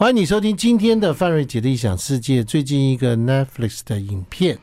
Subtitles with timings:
[0.00, 2.42] 欢迎你收听今天的范瑞杰的异想世界。
[2.42, 4.56] 最近一个 Netflix 的影片《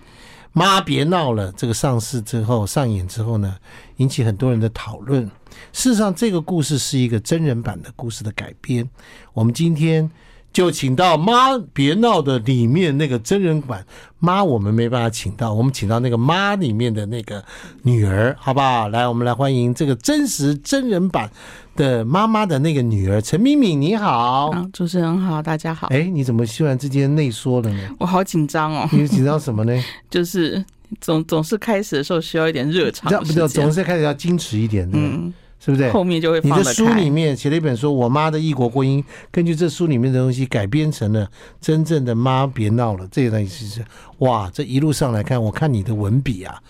[0.51, 3.55] 妈别闹了》这个上市之后上演之后呢，
[3.97, 5.29] 引起很多人的讨论。
[5.71, 8.89] 事实上，这个故事是一个真人版的故事的改编。
[9.33, 10.09] 我们今天。
[10.57, 13.85] 就请到妈别闹的里面那个真人版
[14.17, 17.45] 妈，我们没办法请到，我们请到那个妈里面的那个
[17.83, 18.89] 女儿，好不好？
[18.89, 21.29] 来，我们来欢迎这个真实真人版
[21.75, 24.49] 的妈妈的那个女儿陈敏敏，你好。
[24.49, 25.89] 啊，主持人好，大家好。
[25.89, 27.79] 哎，你怎么突然之间内缩了呢？
[27.99, 28.89] 我好紧张哦。
[28.91, 29.83] 你紧张什么呢？
[30.09, 30.65] 就是
[30.99, 35.31] 总总是开始的时候需要一点热场，不对，总是开始要矜持一点，嗯。
[35.65, 35.91] 对不是？
[35.91, 36.39] 后面就会。
[36.41, 41.29] 你的书里面写了一本说《我妈的异国婚姻》，根据这书里面的东西改编成了
[41.59, 43.05] 真正的妈别闹了。
[43.11, 43.83] 这个东西是
[44.19, 46.61] 哇，这一路上来看，我看你的文笔啊，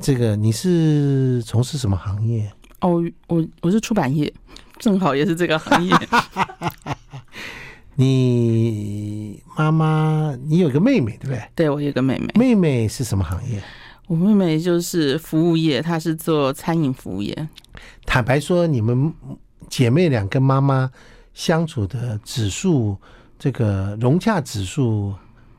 [0.00, 2.50] 这个你是从事什么行业？
[2.80, 4.32] 哦，我我是出版业，
[4.78, 5.94] 正好也是这个行业。
[7.96, 11.42] 你妈妈，你有个妹妹对不对？
[11.56, 12.28] 对，我有个妹妹。
[12.34, 13.60] 妹妹是什么行业？
[14.06, 17.48] 我妹妹就是服务业，她是做餐饮服务业。
[18.08, 19.12] 坦白说，你们
[19.68, 20.90] 姐妹俩跟妈妈
[21.34, 22.96] 相处的指数，
[23.38, 25.14] 这个融洽指数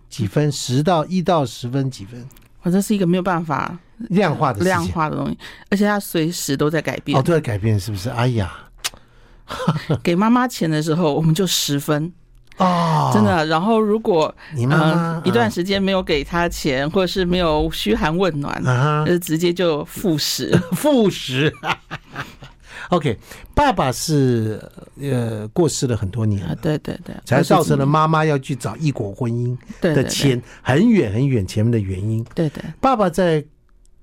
[0.10, 0.52] 几分？
[0.52, 2.28] 十到一到十分几分？
[2.64, 3.78] 我这是一个没有办法
[4.10, 5.38] 量化的量化的东西，
[5.70, 7.16] 而且它随时都在改变。
[7.18, 8.10] 哦，都在改变，是不是？
[8.10, 8.52] 哎呀，
[10.02, 12.12] 给妈妈钱的时候，我们就十分。
[12.60, 13.46] 哦，真的。
[13.48, 21.52] 然后如果你妈一段时间没有给他钱，嗯、或者是没有嘘寒问暖，啊、就直接就复食， 复食。
[22.90, 23.18] OK，
[23.54, 24.60] 爸爸是
[25.00, 32.24] 呃过世了很多年了，对对对，才造成了妈妈要去找异国婚姻的前很远很远前面的原因。
[32.34, 33.46] 对对，爸爸在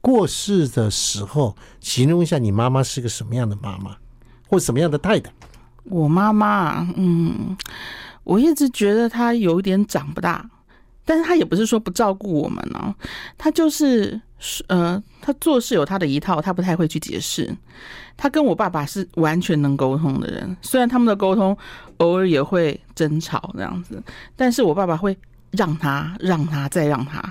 [0.00, 3.96] 过世的时候，形容一下你妈妈是个什么样的妈妈，
[4.48, 5.32] 或什么样的太太？
[5.84, 7.56] 我妈妈，嗯。
[8.26, 10.44] 我一直觉得他有点长不大，
[11.04, 12.92] 但是他也不是说不照顾我们呢，
[13.38, 14.20] 他就是
[14.66, 17.56] 呃，他做事有他的一套，他不太会去解释。
[18.16, 21.56] 他跟我爸爸是完全能沟通的人，虽然他们的沟通
[21.98, 24.02] 偶尔也会争吵这样子，
[24.34, 25.16] 但是我爸爸会
[25.56, 27.22] 让他让他再让他，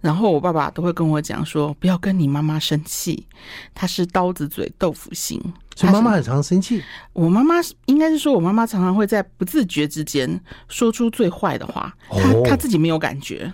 [0.00, 3.26] 然后我爸爸都会跟我讲说，不要跟你妈妈生气，
[3.74, 5.40] 她是刀子嘴豆腐心。
[5.74, 6.82] 所以妈妈很常生气。
[7.12, 11.94] 我妈妈应该是说，我妈妈常常会在不自觉之间说出最坏的话。
[12.08, 13.52] 她她自己没有感觉，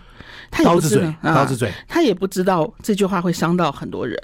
[0.49, 4.17] 她也不知道，刀子嘴，她也不知道这句话会伤到很多人。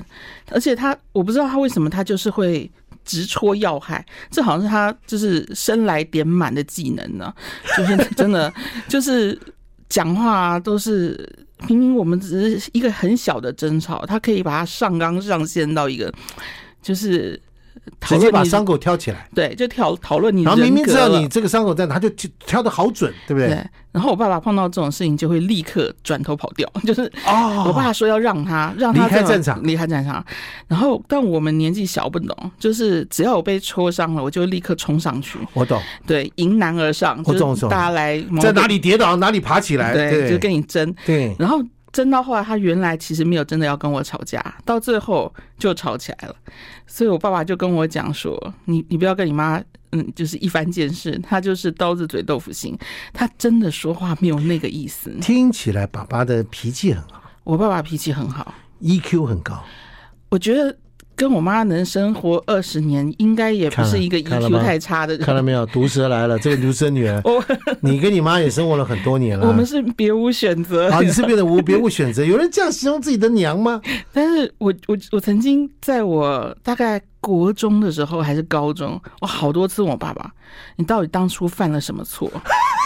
[0.52, 2.70] 而且她，我不知道她为什么，她就是会
[3.04, 4.06] 直戳要害。
[4.30, 7.34] 这好像是她就是生来点满的技能呢。
[7.76, 8.52] 就是真的，
[8.86, 9.36] 就是
[9.88, 11.28] 讲话都是
[11.68, 16.12] 明明我们只是一个很小的争吵，他可以把它上纲上线到一个
[16.82, 17.40] 就是。
[18.00, 20.42] 直接把伤口挑起来，对，就挑讨论你。
[20.42, 22.08] 然后明明知道你这个伤口在哪，他就
[22.46, 23.48] 挑的好准，对不对？
[23.48, 23.66] 对。
[23.90, 30.24] 然后我爸爸碰到这种事情，就会立刻转头跑掉， 就是哦，我爸说要让他让他离开战场，离开战场。
[30.68, 35.38] 然后，但我们年纪小不懂，就是只要我被戳伤了，我就立刻冲上去。
[35.54, 40.94] 我懂，对，迎难而上，我懂，大家来在哪里跌倒哪里爬起来，对，就跟你争。
[41.04, 41.60] 对，然后。
[41.92, 46.34] 争到后来，他原来其实没有真的要跟我吵架，到最后就吵起来了。
[46.86, 49.62] 所以我爸爸就跟我讲说：“你你不要跟你妈，
[49.92, 51.18] 嗯，就是一番见识。
[51.20, 52.76] 他就是刀子嘴豆腐心，
[53.12, 59.62] 他真的说话没有那个意思。”听起来爸爸的脾气很好，我爸爸脾气很好，EQ 很高。
[60.28, 60.76] 我觉得。
[61.18, 65.26] 跟我妈能生活二十年，应该也不是一个 EQ 太差的人。
[65.26, 67.20] 看到没有，毒蛇来了，这个独生女儿。
[67.82, 69.48] 你跟你妈也生活了很多年了。
[69.48, 70.88] 我们是别无选择。
[70.92, 72.24] 啊，你是变得无别无选择。
[72.24, 73.82] 有人这样形容自己的娘吗？
[74.14, 77.02] 但是我我我曾经在我大概。
[77.20, 80.30] 国中的时候还是高中，我好多次问我爸爸
[80.78, 82.30] ：“你到底当初犯了什么错？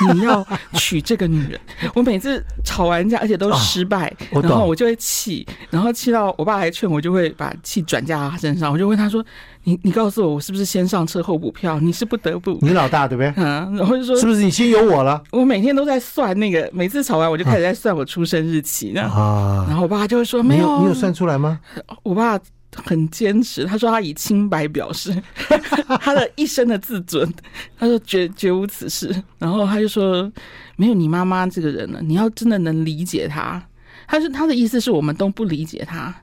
[0.15, 1.61] 你要娶这个女人？”
[1.95, 8.73] 我每次吵完架，而且都失败，哦、然后我就会气，然后气到我爸还劝我，就会把气转嫁到他身上。
[8.73, 9.25] 我就问他说
[9.65, 11.79] ：“你你告诉我，我是不是先上车后补票？
[11.81, 12.59] 你是不得不？
[12.63, 13.33] 你老大对不对？
[13.37, 15.23] 嗯，然后就说是不是你先有我了？
[15.31, 19.65] 我每天都在算那个，每次吵完我就开始在算我出生日期啊。
[19.69, 21.61] 然后我爸就会说：“没有，你有算出来吗？”
[22.03, 22.39] 我爸。
[22.75, 25.15] 很坚持，他说他以清白表示
[26.01, 27.31] 他的一生的自尊，
[27.79, 29.15] 他说绝绝无此事。
[29.39, 30.31] 然后他就说
[30.77, 33.63] 没有你妈妈这个人了，你要真的能理解他。
[34.07, 36.15] 他说他的意思是我们都不理解他。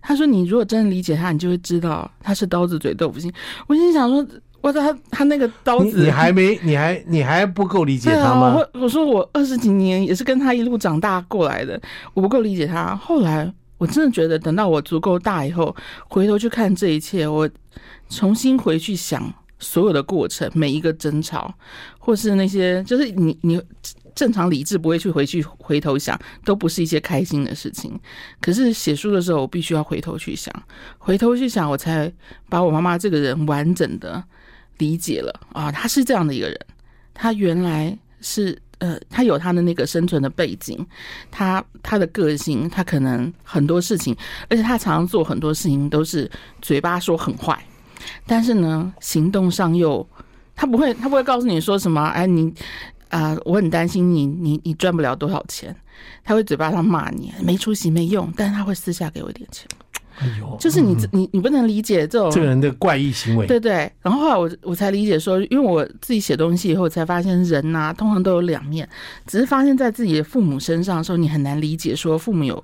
[0.00, 3.30] 他说你如果真的理解他，你就会知道他是刀子嘴豆腐心。
[3.66, 4.26] 我心想说，
[4.60, 8.48] 我操，他他那个刀子你，你还没你还你还不够理解他吗？
[8.48, 11.80] 啊、我我说我二十几年也是跟他一路长大过来的，
[12.14, 12.96] 我不够理解他。
[12.96, 13.52] 后来。
[13.78, 15.74] 我真的觉得，等到我足够大以后，
[16.08, 17.48] 回头去看这一切，我
[18.08, 21.54] 重新回去想所有的过程，每一个争吵，
[21.98, 23.62] 或是那些，就是你你
[24.14, 27.98] 正常理智不会去回去回头想，都不是一些开心的事情。
[28.40, 30.52] 可是写书的时候，我必须要回头去想，
[30.98, 32.12] 回头去想，我才
[32.48, 34.22] 把我妈妈这个人完整的
[34.78, 36.66] 理解了啊，她是这样的一个人，
[37.14, 38.60] 她原来是。
[38.78, 40.86] 呃，他有他的那个生存的背景，
[41.30, 44.16] 他他的个性，他可能很多事情，
[44.48, 46.30] 而且他常常做很多事情都是
[46.62, 47.58] 嘴巴说很坏，
[48.26, 50.06] 但是呢，行动上又
[50.54, 52.52] 他不会，他不会告诉你说什么，哎，你
[53.10, 55.74] 啊、我很担心你，你你赚不了多少钱，
[56.22, 59.66] 他会嘴巴上骂你没出息没用，但是他会私下给我一点钱。
[60.18, 63.90] 哎呦，就是你你你不能理解这种这个人的怪异行为，对对。
[64.02, 68.88] 然后后来我我才理解说，因为我自己写东西以后，才发现人呐、啊，通常都有两面，
[69.26, 72.62] 只是发现在自己的父母身上的时候，你很难理解说父母有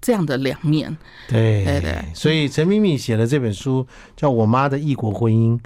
[0.00, 0.96] 这样的两面。
[1.28, 2.04] 对对对。
[2.14, 3.86] 所以陈敏敏写了这本书，
[4.16, 5.58] 叫《我妈的异国婚姻》，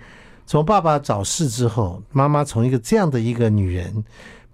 [0.45, 4.05] 从爸爸早逝之后，妈妈从一个这样的一个女人，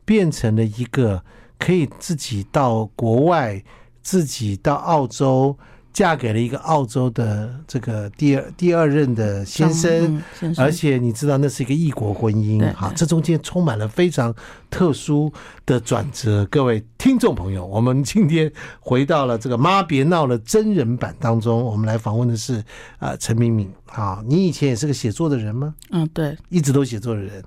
[0.04, 1.22] 变成了一个
[1.58, 3.62] 可以自己到国外，
[4.02, 5.56] 自己到澳洲。
[5.94, 10.20] 嫁给了一个澳洲的这个第二第二任的先生，
[10.58, 14.34] 而且你知道那是一个异国婚姻，好，这中间充满了非常
[14.68, 15.32] 特殊
[15.64, 16.44] 的转折。
[16.50, 22.60] 各位听众朋友，我们今天回到了这个《妈别闹了》真人版当中，我们来访问的是
[22.98, 23.70] 啊陈明敏。
[23.86, 25.72] 啊，你以前也是个写作的人吗？
[25.90, 27.40] 嗯，对，一直都写作的人。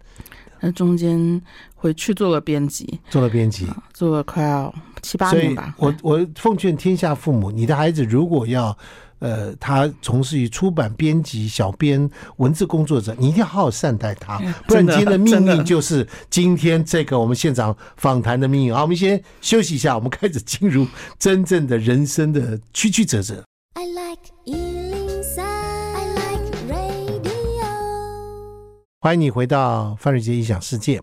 [0.62, 1.40] 那中间
[1.78, 5.74] 回去做了编辑，做了编辑，做了快要七八年吧。
[5.78, 8.76] 我我奉劝天下父母，你的孩子如果要，
[9.20, 18.74] 呃，他从事于出版编辑、小编、文字工作者，你一定要好好善待他，不然今天的命运就是今天这个我们现场访谈的命运。
[18.74, 20.86] 好，我们先休息一下，我们开始进入
[21.20, 23.44] 真正的人生的曲曲折折。
[23.76, 24.18] I like
[29.00, 31.00] 欢迎你回到范瑞杰异想世界。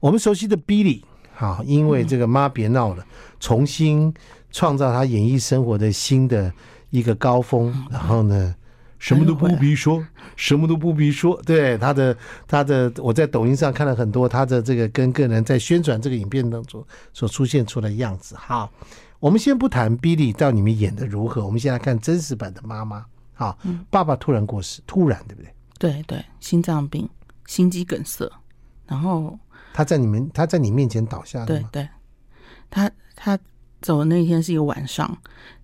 [0.00, 1.02] 我们熟悉的 Billy，
[1.34, 3.04] 好，因为这个妈别闹了，
[3.40, 4.12] 重新
[4.50, 6.52] 创造他演艺生活的新的
[6.90, 7.72] 一个高峰。
[7.90, 8.54] 然后呢，
[8.98, 10.04] 什么都不必说，
[10.36, 11.40] 什么都不必说。
[11.44, 12.16] 对他的
[12.46, 18.36] 他的，我在抖音上看了很多他的这个跟个人在宣传这个影片当中所出现出来的样子。
[18.36, 18.70] 好，
[19.18, 23.04] 我们先不谈 Billy 到里面演的如何，我们先来看真实版的妈妈。
[23.34, 23.58] 好，
[23.90, 25.52] 爸爸突然过世，突然，对不对？
[25.78, 27.08] 对对，心脏病。
[27.46, 28.30] 心肌梗塞，
[28.86, 29.38] 然后
[29.78, 31.88] 他在你们他在你面前倒下的对对，
[32.68, 33.38] 他他
[33.80, 35.16] 走的那一天是一个晚上，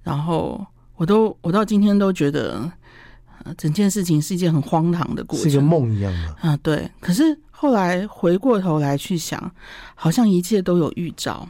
[0.05, 0.65] 然后
[0.95, 2.71] 我都我到今天都觉得，
[3.43, 6.57] 呃，整件事情是一件很荒唐的过程，是一个梦一样的啊。
[6.59, 9.51] 对，可是后来回过头来去想，
[9.97, 11.49] 好像一切都有预兆。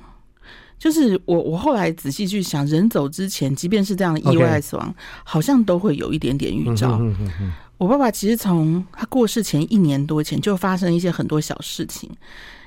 [0.78, 6.92] 就是我我后来仔细去想，人走之前，即便是这样的意外死亡.好像都会有一点点预兆。
[6.92, 12.08] 嗯哼哼哼我爸爸其实从他过世前一年多前就发生一些很多小事情，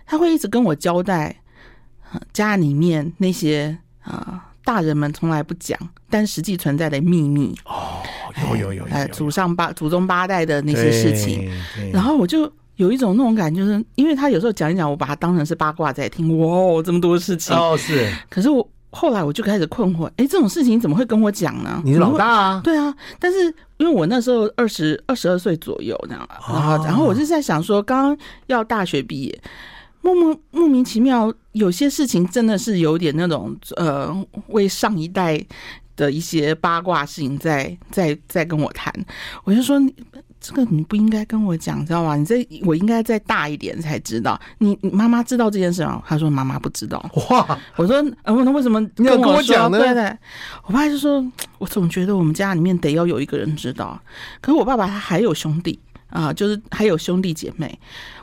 [0.07, 1.36] 他会一直跟我交代，
[2.33, 5.77] 家里面那些啊大人们从来不讲
[6.09, 8.01] 但实际存在的秘密哦，
[8.50, 11.51] 有有有有，祖上八祖宗八代的那些事情，
[11.94, 18.68] 然后我就有一种那种感觉，就是因为他有时候讲一讲，我把他当成是八卦在听，哇，这么多事情哦，是，可是我。
[18.89, 21.80] 后来我就开始困惑，哎，这种事情怎么会跟我讲呢？
[21.83, 22.62] 你是老大啊？
[22.63, 28.18] 对啊，但是因为我那时候二十二十二岁左右，这样，然后然后我就在想说，刚刚
[28.48, 29.42] 要大学毕业，
[30.13, 35.44] 莫莫莫名其妙，有些事情真的是有点那种呃，为上一代
[35.95, 38.94] 的一些八卦事情在在在跟我谈，
[39.44, 39.81] 我就说。
[40.40, 42.16] 这个你不应该跟我讲，知道吗？
[42.16, 44.40] 你这我应该再大一点才知道。
[44.59, 46.02] 你你妈妈知道这件事吗？
[46.06, 47.04] 他说妈妈不知道。
[47.31, 47.59] 哇！
[47.76, 49.80] 我说，呃，那为什么你要跟我讲呢？
[49.80, 50.18] 对对，
[50.68, 51.26] 我爸就说，
[51.57, 53.99] 我总觉得我们家里面得要有一个人知道。
[54.40, 55.78] 可是我爸爸他还有兄弟
[56.11, 57.78] 啊，就是还有兄弟姐妹。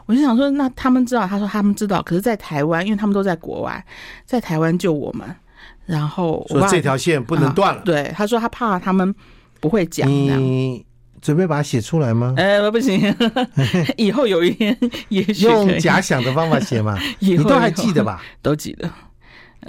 [0.07, 1.27] 我就想说，那他们知道？
[1.27, 2.03] 他说他们知道。
[2.03, 3.85] 可是，在台湾，因为他们都在国外，
[4.25, 5.27] 在台湾救我们。
[5.87, 7.81] 然后说这条线不能断了。
[7.81, 9.15] 啊，对，他说他怕他们
[9.61, 10.09] 不会讲。
[10.09, 10.85] 你
[11.21, 12.35] 准备把它写出来吗？
[12.37, 13.15] 哎、欸，不行，
[13.97, 14.77] 以后有一天
[15.09, 16.99] 也许用假想的方法写嘛。
[17.21, 18.23] 你都还记得吧？
[18.41, 18.91] 都记得。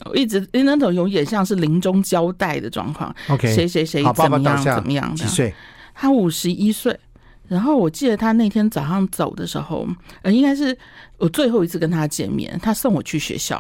[0.06, 3.14] 我一直那种有点像是临终交代的状况。
[3.30, 5.16] OK，谁谁谁怎么样爸爸怎么样？
[5.16, 5.54] 几岁？
[5.94, 6.98] 他五十一岁。
[7.48, 9.88] 然后我记得他那天早上走的时候，
[10.24, 10.78] 呃，应该是
[11.18, 12.60] 我最后一次跟他见面。
[12.62, 13.56] 他送我去学校，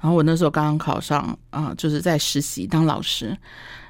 [0.00, 3.36] 然后我那时候刚刚考上啊、呃，就是在实习当老师。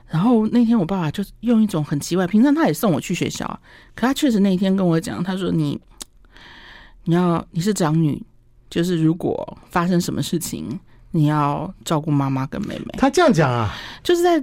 [0.06, 3.46] 然后那天我爸爸就用一种很奇怪，平常他也送我去学校，
[3.94, 5.80] 可他确实那一天跟我讲，他说你
[7.04, 8.22] 你要你是长女，
[8.70, 10.78] 就是如果发生什么事情，
[11.10, 12.86] 你要照顾妈妈跟妹妹。
[12.96, 13.74] 他这样讲啊？
[14.04, 14.42] 就是在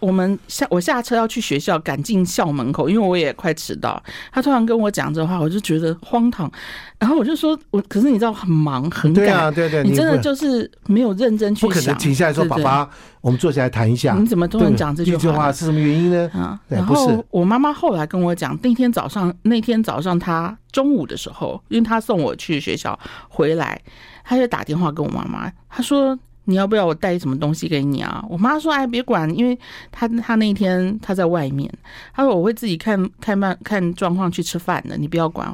[0.00, 4.02] 我们下我下车要去学校，赶进校门口，因为我也快迟到。
[4.32, 6.50] 他突然跟我讲这话，我就觉得荒唐。
[6.98, 12.90] 然后我就说，我可是你知道很忙很赶，对啊，对对，你真的就是没有认真去想，不可能停下来说，爸爸，
[13.20, 14.14] 我们坐下来谈一下。
[14.14, 15.50] 你怎么突然讲这句话？
[15.52, 16.30] 是什么原因呢？
[16.34, 23.80] 啊，然后我妈妈后来跟我讲，那天早上，那天早上她中午的时候，因为她送我去学校回来，
[24.24, 26.18] 她就打电话跟我妈妈，她说。
[26.50, 28.22] 你要不要我带什么东西给你啊？
[28.28, 29.56] 我妈说：“哎，别管，因为
[29.92, 31.72] 她她那天她在外面，
[32.12, 35.46] 她说我会自己看看慢看状况去吃饭的，你不要管。”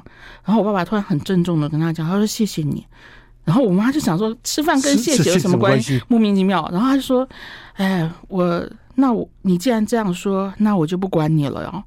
[0.45, 2.85] 然后我爸爸突然很郑重的跟她讲：“他说谢谢你。”
[3.45, 6.67] 然后我妈就想说：“吃饭跟谢谢有什么关系？”莫名其妙。
[6.73, 7.29] 然后她就说
[7.77, 11.85] ：“哎，我那我你既然这样说，那我就不管你了哟，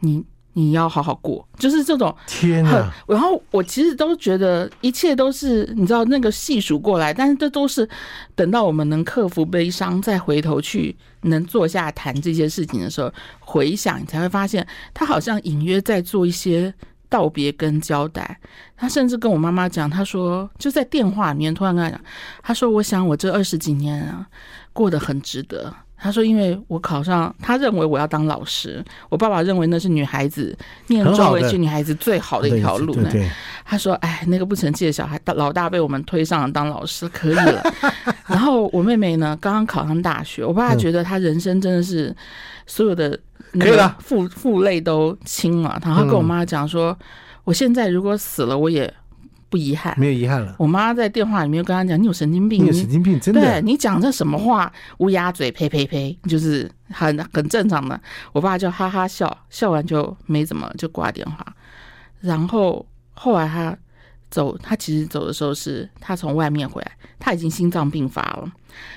[0.00, 0.22] 你。”
[0.54, 2.92] 你要好好过，就是这种天啊！
[3.06, 7.88] 然后我其实都觉得一切都是你知道那个细数过来，但是这都是
[8.34, 16.74] 等到我们能克服悲伤，再回头去能坐下谈这些事情的时候，回想你才会发现，他好像隐约在做一些
[17.08, 18.40] 道别跟交代。
[18.76, 22.00] 他甚至跟我妈妈讲，他说就在电话里面突然跟他讲，
[22.42, 24.26] 他说：“我想我这二十几年啊，
[24.72, 28.82] 过得很值得。”他说：“因为我考上，他认为我要当老师。
[29.10, 33.10] 我爸爸认为那是女孩子念中文系女孩子最好的一条路呢。”
[33.66, 37.62] 他说：“哎，那个不成器的小孩，老大被我们推上了当老师，可以了。
[38.26, 40.44] ”然后我妹妹呢，刚刚考上大学。
[40.44, 42.14] 我爸爸觉得他人生真的是
[42.66, 43.18] 所有的
[43.52, 45.78] 那个负负累都轻了。
[45.84, 46.98] 然后跟我妈讲说
[47.44, 48.92] ：“我现在如果死了，我也。”
[49.50, 50.54] 不遗憾，没有遗憾了。
[50.58, 53.40] 我妈在电话里面跟他讲：“你有神经病，你有神经病，真的。
[53.40, 54.72] 对你讲这什么话？
[54.98, 58.00] 乌鸦嘴，呸呸呸，就是很很正常的。”
[58.32, 61.44] 我爸就哈哈笑笑完就没怎么就挂电话。
[62.20, 63.76] 然后后来他
[64.30, 68.52] 走，他其实走的时候是他从外面回来，他已经心脏病发了。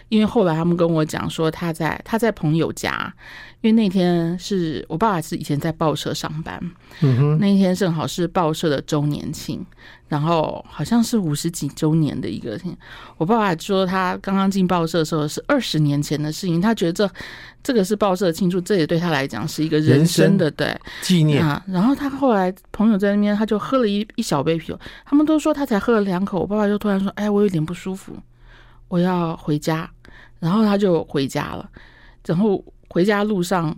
[0.09, 3.13] 因为后来他们跟我讲说他在他在朋友家。
[3.61, 6.59] 因为那天是我爸爸是以前在报社上班，
[6.99, 9.65] 嗯哼，那天正好是报社的周年庆，
[10.09, 12.59] 然后好像是五十几周年的一个。
[13.15, 17.09] 我爸爸说他刚刚进报社的时候是二十年前的事情，他觉得这
[17.63, 21.63] 这个是报社的庆祝，这也对他来讲是一个人生的对纪念啊。
[21.65, 28.13] 然后他后来朋友在那边，他就喝了一一小杯啤酒，他们都说他才喝了两口，我爸爸就突然说：“哎，我有点不舒服，
[28.87, 29.89] 我要回家。”
[30.39, 31.69] 然后他就回家了，
[32.25, 32.63] 然后。
[32.89, 33.75] 回家路上，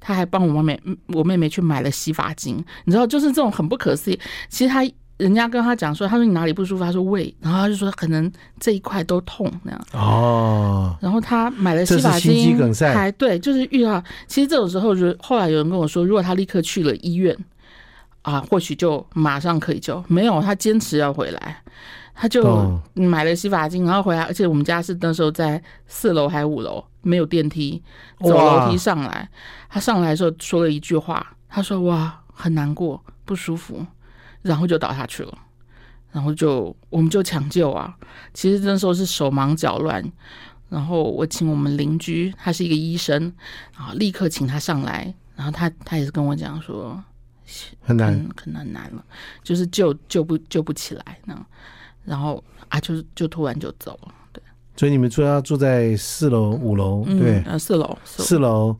[0.00, 2.56] 他还帮我妹妹，我妹妹去买了洗发精。
[2.84, 4.18] 你知道，就是这种很不可思议。
[4.48, 4.84] 其实他
[5.18, 6.82] 人家跟他讲说，他说你哪里不舒服？
[6.82, 9.86] 他说胃，然后他就说可能这一块都痛那样。
[9.92, 10.96] 哦。
[11.00, 12.92] 然后他买了洗发精，心肌梗塞。
[12.92, 14.02] 还对，就是遇到。
[14.26, 17.36] 其实这种时候，就后来有人跟我说，如果他立刻去了医院，
[18.22, 20.02] 啊，或许就马上可以救。
[20.08, 21.62] 没有，他坚持要回来。
[22.18, 27.82] 他就买了洗发精，然后回来，而且我们家是那时候在四楼还是五楼，没有电梯，
[28.20, 29.28] 走楼梯上来。
[29.68, 33.84] 他上来的时候说了一句话，他说：“哇，很难过，不舒服。”
[34.40, 35.38] 然后就倒下去了，
[36.12, 37.94] 然后就我们就抢救啊。
[38.32, 40.02] 其实那时候是手忙脚乱，
[40.70, 43.30] 然后我请我们邻居，他是一个医生，
[43.76, 47.02] 啊，立刻请他上来，然后他他也是跟我讲说，
[47.82, 49.04] 很难，很难难了，
[49.42, 51.46] 就是救救不救不起来那。
[52.06, 54.42] 然后啊，就就突然就走了，对。
[54.76, 58.74] 所以你们说要住在四楼、五楼，对，呃，四楼，四楼。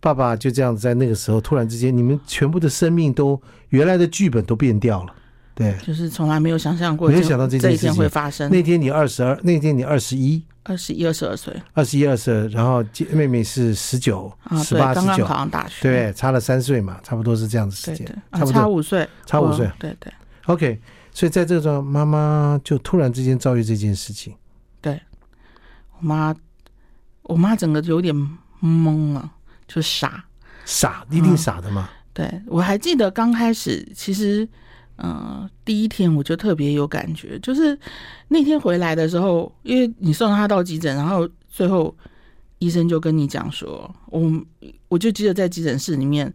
[0.00, 5.12] 爸爸就这样子在那个时候，突然之间，你们全部的生命都原来的剧本都变掉了，
[5.56, 5.76] 对。
[5.84, 8.48] 就是从来没有想象过，没有想到这件事情会发生。
[8.48, 14.32] 那天你二十二，那天你二十一，二十一、二十二岁，二十一、二十二，然后妹妹是十九、
[14.62, 20.12] 十八、十九，刚刚考上大学，对，差了三岁嘛，差不多是这样子时间，差不多差五岁，差五岁，对对。
[20.46, 20.80] OK。
[21.18, 24.32] 所以在这个时候，妈妈就突然之间遭遇这件事情。
[24.80, 25.00] 对，
[25.98, 26.32] 我妈，
[27.22, 28.14] 我妈整个有点
[28.62, 29.28] 懵了，
[29.66, 30.24] 就傻，
[30.64, 31.88] 傻，一定傻的嘛。
[31.90, 34.44] 嗯、对，我还记得刚开始，其实，
[34.98, 37.76] 嗯、呃，第一天我就特别有感觉，就是
[38.28, 41.92] 那天回来的时候，因为你送她到急诊，然后最后
[42.60, 44.22] 医生就跟你讲说，我
[44.86, 46.32] 我就记得在急诊室里面。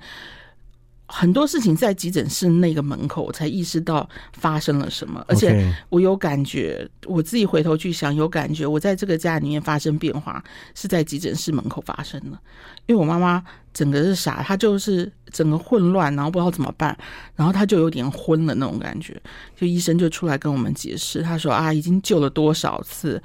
[1.05, 10.43] 很多事情在急诊室那个门口，我才意识到发生了什么，而且我有感觉，我自己回头去想，有感觉，我在这个家里面发生变化
[10.73, 12.39] 是在急诊室门口发生的。
[12.87, 13.43] 因为我妈妈
[13.73, 16.97] 整个是傻，她就是整个混乱，然后不知道怎么办，
[17.35, 19.21] 然后她就有点昏了那种感觉。
[19.55, 23.21] 就医生就出来跟我们解释，他说啊，已经救了多少次，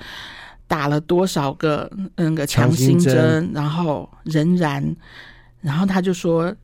[0.67, 4.95] 打了多少个那个强心针，然后仍然，
[5.61, 6.55] 然后他就说。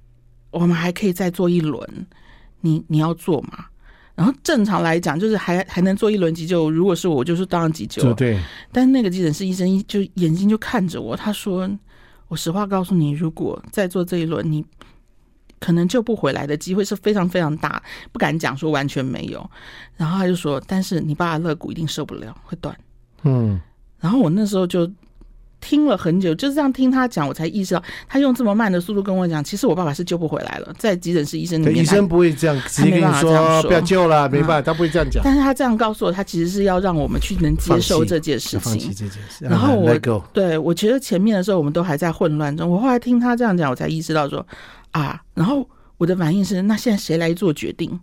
[0.54, 2.06] 我们还可以再做一轮，
[2.60, 3.66] 你你要做吗？
[4.14, 6.70] 然后正常来讲，就是还还能做一轮急救。
[6.70, 8.14] 如果是我，就是当然急救。
[8.14, 8.38] 对。
[8.70, 11.68] 但是那个急诊室医生就眼睛就看着我，他说
[12.28, 14.64] ：“我实话告诉你，如果再做这一轮，你
[15.58, 17.82] 可能救不回来的机会是非常非常大，
[18.12, 19.50] 不敢讲说完全没有。
[19.96, 22.76] 然后他就说，但是你爸的肋骨一定受不了，会断。
[23.24, 23.60] 嗯，
[23.98, 24.88] 然后我那时候就。
[25.64, 30.74] 听了很久，就是这样听他讲，我才意识到他用这么慢的速度跟我讲，其实我爸爸是救不回来了。
[30.78, 35.22] 在急诊室医生里面，医生不会这样直接跟你说不要救了，没办法，他不会这样讲。
[35.24, 38.94] 但是他这样告诉我，他其实是要让我们去能接受这件事情。
[39.40, 39.98] 然后我
[40.34, 44.46] 对我觉得前面的时候我们都还在混乱中，我后来听他这样讲，我才意识到说
[44.90, 45.66] 啊，然后
[45.96, 47.98] 我的反应是，那现在谁来做决定？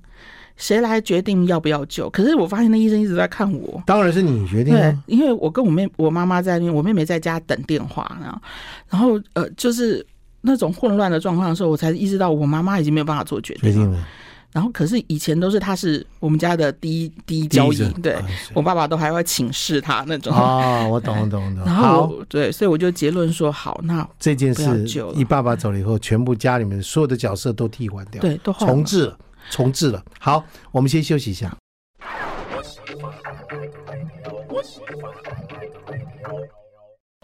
[0.58, 2.10] 谁来决定要不要救？
[2.10, 3.82] 可是我发现那医生一直在看我。
[3.86, 4.74] 当然是你决定。
[4.74, 8.42] 对，因为我跟我妹、我妈妈在那边，我妹妹在家等电话，然后，
[8.90, 10.06] 然后呃，就是
[10.42, 13.64] 那种混乱的状况的时候，我才意识到我妈妈已经没有办法做决定。
[13.64, 14.08] 决定了。
[14.54, 20.36] 然后，可是以前都是他是我们家的第一第一交易，对、啊、我爸爸都还会请示他那种。
[20.36, 21.64] 哦，我懂，我懂，我懂。
[21.64, 29.18] 然后，对，所以我就结论说，好，那这件事，你爸爸走了以后，全部家里面所有的角色都替换掉，对，都重置了。
[29.50, 30.04] 重置了。
[30.20, 31.56] 好，我们先休息一下。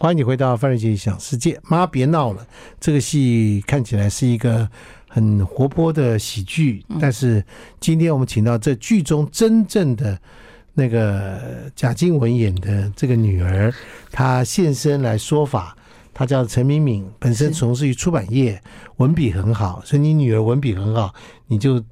[0.00, 1.58] 欢迎你回到范瑞杰想世界。
[1.64, 2.46] 妈，别闹了。
[2.78, 4.68] 这个戏看起来是一个
[5.08, 7.44] 很活泼的喜剧，但是
[7.80, 10.16] 今天我们请到这剧中真正的
[10.74, 13.74] 那个贾静雯演的这个女儿，
[14.12, 15.76] 她现身来说法。
[16.14, 18.60] 她叫陈敏敏，本身从事于出版业，
[18.98, 21.12] 文笔很好，所以你女儿文笔很好，
[21.46, 21.82] 你就。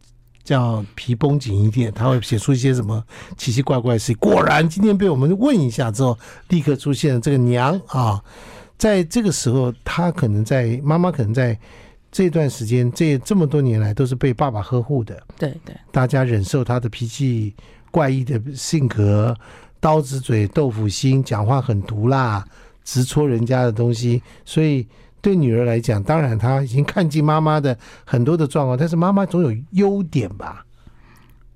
[0.46, 3.02] 叫皮绷紧一点，他会写出一些什么
[3.36, 4.14] 奇奇怪怪的事。
[4.14, 6.16] 果然，今天被我们问一下之后，
[6.50, 8.22] 立刻出现了这个娘啊！
[8.78, 11.58] 在这个时候，他可能在妈妈可能在
[12.12, 15.20] 这段时间这这么多年来都是被爸爸呵护的。
[15.36, 17.52] 对对，大家忍受他的脾气
[17.90, 19.36] 怪异的性格，
[19.80, 22.44] 刀子嘴豆腐心，讲话很毒辣，
[22.84, 24.86] 直戳人家的东西，所以。
[25.26, 30.64] 对女儿来讲，当然她已经看尽妈妈的很多的状况，但是妈妈总有优点吧？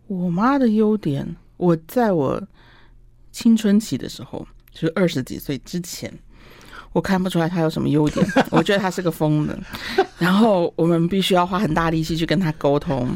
[0.09, 2.43] 我妈的优点，我在我
[3.31, 6.13] 青春期的时候，就是二十几岁之前，
[6.93, 8.27] 我看不出来她有什么优点。
[8.51, 9.57] 我觉得她是个疯子，
[10.19, 13.09] 然后我们必须要花很大力气去跟她沟通。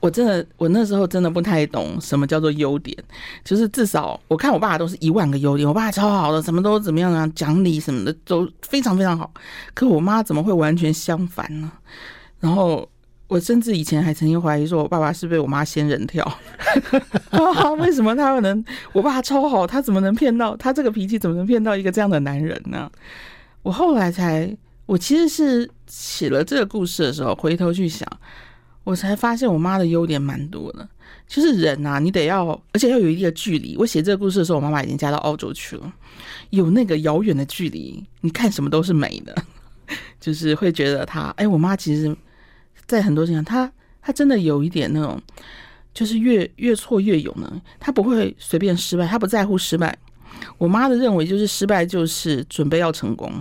[0.00, 2.96] 我真的，我那时候真的不太懂什么叫做优点，
[3.44, 9.32] 就是至少我看我爸都是一万个优点，我爸超好的，什么都怎么样啊，讲理什么的都非常非常好。
[9.74, 11.70] 可我妈怎么会完全相反呢？
[12.40, 12.88] 然后
[13.26, 16.22] 我甚至以前还曾经怀疑说，我爸爸是被我妈仙人跳？
[17.78, 18.64] 为什么他能？
[18.92, 21.18] 我爸超好，他怎么能骗到他这个脾气？
[21.18, 22.90] 怎么能骗到一个这样的男人呢？
[23.62, 24.54] 我后来才，
[24.86, 28.06] 我其实是写了这个故事的时候，回头去想。
[28.84, 30.86] 我才发现我妈的优点蛮多的，
[31.26, 33.76] 就是人呐、啊，你得要，而且要有一定的距离。
[33.78, 35.92] 我写这个故事的时候，我妈妈已经嫁到澳洲去了，
[36.50, 39.34] 有那个遥远的距离，你看什么都是美的，
[40.20, 42.14] 就是会觉得她，哎，我妈其实，
[42.86, 45.20] 在很多情况，她她真的有一点那种，
[45.94, 49.96] 就是越越挫越勇呢，她不会随便失败，她不在乎失败。
[50.58, 53.32] 我妈的认为就是失败就是准备要成功。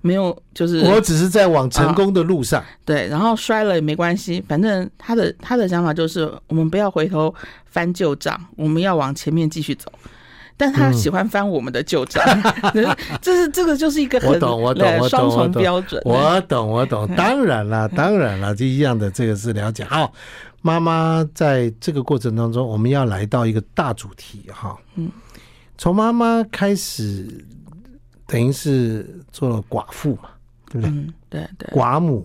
[0.00, 2.62] 没有，就是我只是在往成功的路上。
[2.62, 7.34] 哦，对，然后摔了也没关系，反正他的他的想法就是，我们不要回头
[7.66, 9.90] 翻旧账，我们要往前面继续走。
[10.56, 12.24] 但他喜欢翻我们的旧账，
[12.74, 16.02] 嗯、 这是这个就是一个很我懂我懂我懂双重标准。
[16.04, 19.84] 我懂我懂，当然了当然了，这一样的这个是了解。
[19.84, 20.12] 好，
[20.62, 24.76] 妈妈在这个过程当中，我们要来到一个大主题哈。
[24.96, 25.10] 嗯，
[25.76, 27.44] 从妈妈开始。
[28.28, 30.28] 等于是做了寡妇嘛，
[30.66, 30.90] 对不对？
[30.90, 31.68] 嗯，对对。
[31.70, 32.24] 寡母，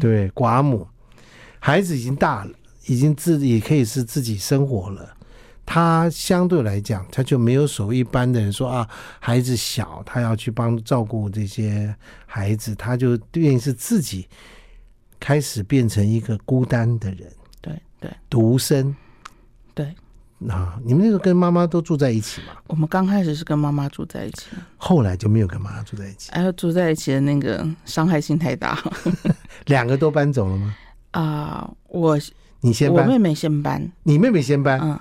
[0.00, 0.88] 对寡母，
[1.60, 2.50] 孩子已经大了，
[2.86, 5.14] 已经自己也可以是自己生活了。
[5.66, 8.88] 他相对来讲，他就没有所谓一般的人说啊，
[9.20, 11.94] 孩子小，他要去帮照顾这些
[12.26, 14.26] 孩子，他就愿意是自己
[15.20, 19.03] 开始变成一个孤单的人，对对，独生，对。
[20.48, 22.48] 啊，你们那时候跟妈妈都住在一起吗？
[22.66, 26.30] 我们刚开始是跟妈妈住在一起，后来就没有跟妈妈住在一起。
[26.32, 28.78] 哎，住在一起的那个伤害性太大，
[29.66, 30.74] 两个都搬走了吗？
[31.12, 31.22] 啊、
[31.62, 32.18] 呃，我
[32.60, 34.98] 你先搬，我妹妹先搬，你妹妹先搬，嗯，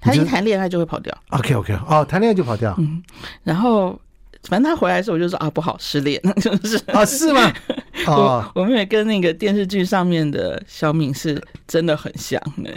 [0.00, 1.16] 她一谈恋爱就会跑掉。
[1.30, 3.02] OK OK，哦，谈恋爱就跑掉，嗯，
[3.42, 3.98] 然后。
[4.48, 7.52] 反正他回来的时候，我就说啊，不好，失恋， 就是啊，是吗？
[8.06, 12.70] 我我妹妹跟那个电视剧上面的小敏是真的很像的，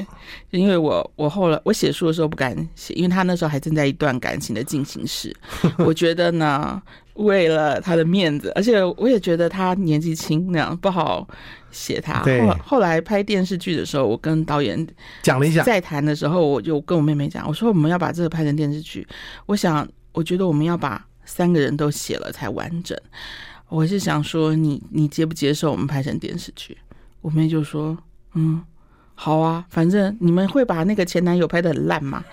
[0.50, 5.36] 因为我我后来我写书的时候不敢写，因为他那时候还正在一段感情的进行时，
[5.86, 6.82] 我觉得呢，
[7.16, 11.28] 为了他的面子，而且我也觉得他年纪轻那样不好
[11.70, 12.22] 写他。
[12.22, 14.88] 后来后来拍电视剧的时候，我跟导演
[15.22, 19.06] 讲了一下，在谈的时候，我就跟我妹妹讲，我说我们要把这个拍成电视剧，
[19.46, 21.06] 我想我觉得我们要把。
[21.30, 22.98] 三个人都写了才完整。
[23.68, 26.76] 我是想说你，你你接不接受我们拍成电视剧？
[27.22, 27.96] 我妹就说，
[28.34, 28.64] 嗯。
[29.22, 32.24] 好啊，反正你们会把那个前男友拍的很烂嘛？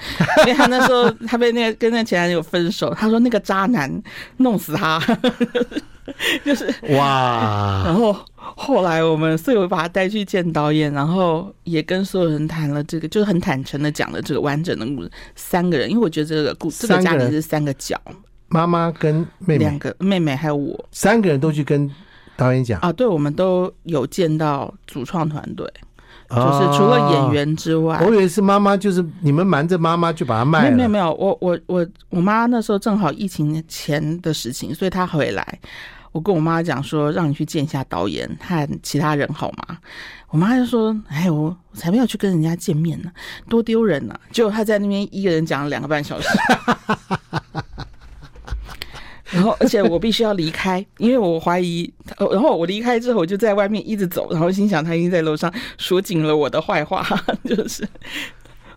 [0.42, 3.90] 因为他那时候他被那个跟那前男友分手，他说那个渣男
[4.36, 5.02] 弄死他，
[6.44, 7.82] 就是哇。
[7.84, 15.10] 然后后来我们，所以我把他带去见导演，然后也跟所有人谈了这个，就是很坦诚的讲了这个完整的故事。
[15.34, 18.00] 三个人，因为我觉得这个故这个家庭是三个角，
[18.48, 21.90] 妈妈跟妹妹两个妹妹还有我，三个人都去跟
[22.36, 22.92] 导演讲啊。
[22.92, 25.70] 对，我们都有见到主创团队。
[26.28, 30.76] 就是除了演员之外，我以为是妈妈，就是你们瞒着妈妈去把它卖了。
[30.76, 35.60] 没有没有，我我我我妈那时候正好疫情前的事情，所以她回来，
[36.10, 39.78] 我跟我妈讲说，让你去见一下导演和其他人好吗？
[40.30, 43.12] 我妈就说，哎，我我才不要去跟人家见面呢，
[43.48, 44.18] 多丢人呢。
[44.32, 46.28] 结果她在那边一个人讲了两个半小时。
[49.30, 51.92] 然后，而且我必须要离开，因为我怀疑。
[52.16, 57.04] 然后我离开之后，我就在外面一直走，然后心想他已经在楼上说尽了我的坏话，
[57.44, 57.86] 就是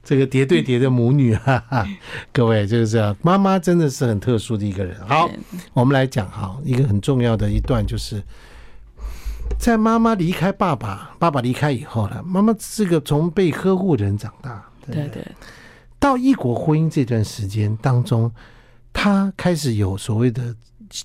[0.03, 1.88] 这个叠对叠的母女，哈哈。
[2.33, 4.99] 各位就是这样，妈妈真的是很特殊的一个人。
[5.07, 5.29] 好，
[5.73, 8.23] 我们来讲哈，一个很重要的一段，就是
[9.59, 15.27] 在妈妈离开爸爸，爸爸离开以后呢，妈妈是个从被呵护的人长大，对对，对，
[15.99, 18.31] 到异国婚姻这段时间当中。
[18.93, 20.56] 他开始有所谓的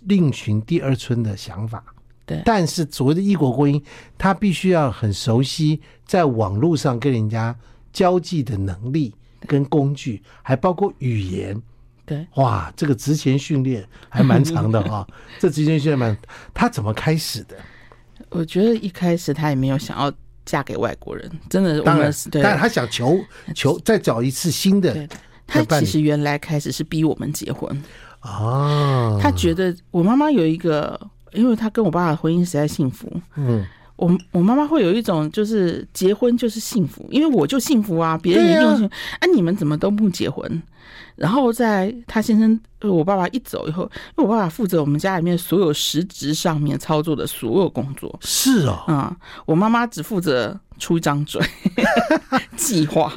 [0.06, 1.84] 另寻第二春的想法，
[2.26, 2.42] 对。
[2.44, 3.82] 但是所谓的异国婚姻，
[4.16, 7.54] 他必须要很熟悉在网络上跟人家
[7.92, 9.14] 交际的能力
[9.46, 11.60] 跟工具，还包括语言。
[12.06, 15.08] 对，哇，这个职前训练还蛮长的哈、哦。
[15.40, 16.16] 这职前训练蛮，
[16.52, 17.56] 他怎么开始的？
[18.30, 20.12] 我觉得一开始他也没有想要
[20.44, 21.80] 嫁给外国人，真的。
[21.82, 23.18] 当然，但他想求
[23.54, 25.08] 求 再找一次新的。
[25.46, 27.70] 他其实原来开始是逼我们结婚
[28.20, 30.98] 啊，他觉得我妈妈有一个，
[31.32, 33.12] 因为他跟我爸爸的婚姻实在幸福。
[33.36, 33.64] 嗯，
[33.96, 38.94] 我我妈妈会有一种就是结婚就是幸福，因为我就幸福啊，别人一定幸福。
[39.20, 40.62] 哎，你们怎么都不结婚？
[41.16, 48.18] 然后在他先生，我爸爸一走以后，因为我爸爸负责我们家里面所有实质上面操作的所有工作。
[48.20, 51.40] 是哦，嗯，我妈妈只负责出一张嘴，
[52.56, 53.12] 计划，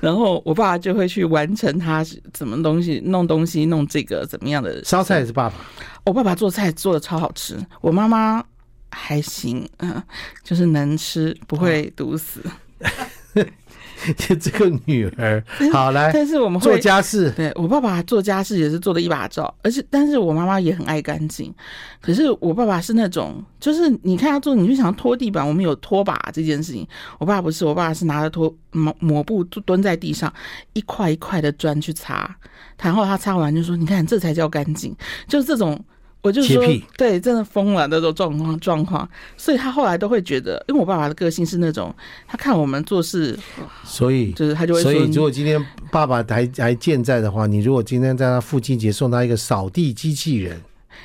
[0.00, 4.82] 然后我爸爸就会去完成他什么东西，弄东西，弄这个怎么样的。
[4.84, 5.56] 烧菜也是爸爸，
[6.04, 8.44] 我爸爸做菜做的超好吃，我妈妈
[8.90, 10.02] 还行，嗯，
[10.42, 12.40] 就是能吃，不会毒死。
[14.16, 17.30] 这个女儿好来，但是我们会做家事。
[17.32, 21.52] 对，我爸爸做家事也是做的一把照，而且但是我妈妈也很爱干净。
[22.00, 26.86] 可是我爸爸是那种，就是你看他做，你就想拖地板，我们有拖把这件事情。
[27.18, 30.32] 我爸爸不是，我爸爸是拿着拖抹抹布蹲在地上，
[30.72, 32.34] 一块一块的砖去擦，
[32.80, 34.94] 然后他擦完就说：“你看，这才叫干净。”
[35.28, 35.82] 就是这种。
[36.22, 36.64] 我就说，
[36.96, 41.92] 对，真的疯了那种状况状况，所以他后来都会觉得，因为我爸爸的个性是那种，
[42.28, 43.36] 他看我们做事，
[43.84, 50.60] 所以就是他就会说，所以如果今天爸爸还还健在的话，你如果今天在他父亲节送他一个扫地机器人，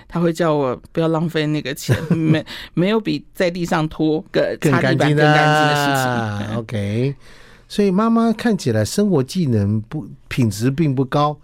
[0.08, 6.58] 他会叫我不要浪费那个钱， 没没有比在地上拖个擦地板更干净的事情。
[6.58, 7.16] OK，
[7.68, 11.36] 所以妈妈看起来生活技能不品质并不高，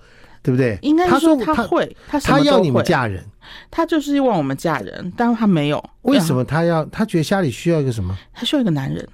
[0.44, 0.78] 对不对？
[0.82, 3.24] 应该说他会，他他要你们嫁人。
[3.72, 5.84] 他就是希望我们嫁人，但是他没有。
[6.04, 6.86] 为什么他要？
[6.86, 8.16] 他觉得家里需要一个什么？
[8.34, 9.08] 他需要一个男人。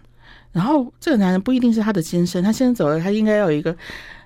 [0.52, 3.76] 然后这个男人不一定是他的先生，他先生走了，他应该要有一个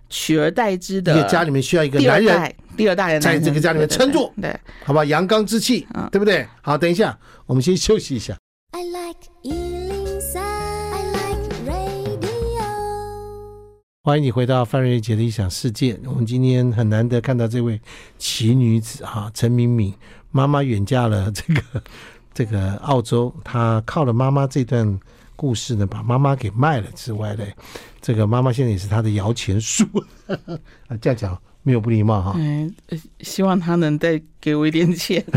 [0.09, 1.13] 取而代之的。
[1.13, 6.47] 一个家里面需要一个男人，第二代人在这个家里面撑住，对，对，对，好吧，阳刚之气，嗯，对不对？
[6.61, 8.37] 好，等一下，我们先休息一下。
[8.71, 9.32] I like
[14.05, 15.97] 欢迎你回到范瑞杰的异想世界。
[16.03, 17.79] 我们今天很难得看到这位
[18.17, 19.93] 奇女子哈，陈敏敏
[20.29, 21.61] 妈妈远嫁了这个
[22.33, 24.99] 这个澳洲，她靠了妈妈这段
[25.37, 27.45] 故事呢，把妈妈给卖了之外呢，
[28.01, 29.85] 这个妈妈现在也是她的摇钱树
[30.89, 31.41] 啊，这样讲。
[31.63, 32.73] 没有不礼貌哈，嗯，
[33.21, 35.23] 希望他能再给我一点钱。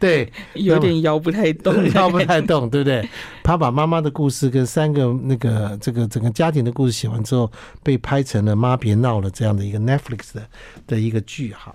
[0.00, 3.08] 对， 有点摇不太动， 摇不太动，对不对？
[3.42, 7.50] 他把妈妈的故事跟三个那个这个整个家庭的故事写完之后，
[7.82, 10.42] 被拍成了《妈别闹了》这样的一个 Netflix 的
[10.86, 11.74] 的一个剧哈。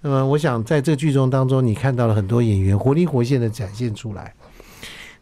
[0.00, 4.34] 那么，我想在这个剧中当中，你看到了很多演员活灵活现的展现出来。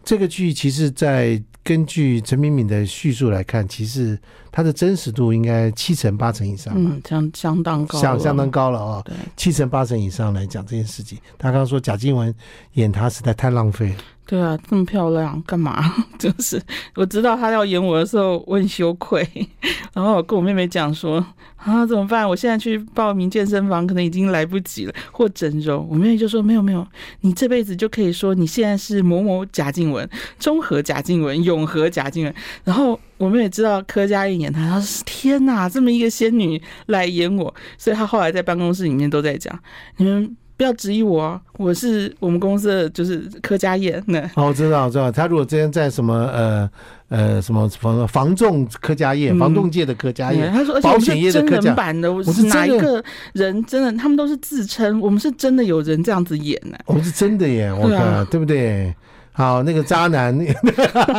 [0.06, 4.16] 这个剧其实，在根据陈敏敏的叙述来看，其实
[4.52, 9.02] 它的真实度应该七成八成以上，嗯，相相当高，相相当高了哦。
[9.04, 12.32] 对，七成八成以上来讲这件事情，他刚刚说贾静雯
[12.74, 13.96] 演他实在太浪费了。
[14.28, 15.94] 对啊，这么漂亮，干嘛？
[16.18, 16.60] 就是
[16.96, 19.24] 我知道他要演我的时候，我很羞愧。
[19.94, 21.24] 然后我跟我妹妹讲说
[21.56, 22.28] ：“啊，怎么办？
[22.28, 26.84] 我现在去报名健身房，可能已经来不及了，或整容。”我妹妹就说：“没有，没有，
[27.20, 30.08] 你这辈子就可以说你现在是某某贾静雯，
[30.40, 32.34] 中和贾静雯，永和贾静雯。”
[32.64, 39.56] 然后我妹妹知道柯佳嬿演她，她说：“天哪，这么一个仙女来演我。”所以她后来在办公室里面都在讲
[39.98, 41.40] ：“你们。”不要质疑我啊！
[41.58, 44.02] 我是我们公司的，就是柯佳嬿。
[44.06, 45.12] 那哦，我知道，我知道。
[45.12, 46.70] 他如果之前在什么呃
[47.08, 53.62] 呃什么房房仲柯佳嬿，房仲界的柯佳嬿，他说，而且我是真人版的，我是哪一个人？
[53.66, 56.76] 真的，他们都是自称，我们是真的有人这样子演呢。
[56.86, 58.94] 我们是真的耶，我看对不对？
[59.32, 60.34] 好，那个渣男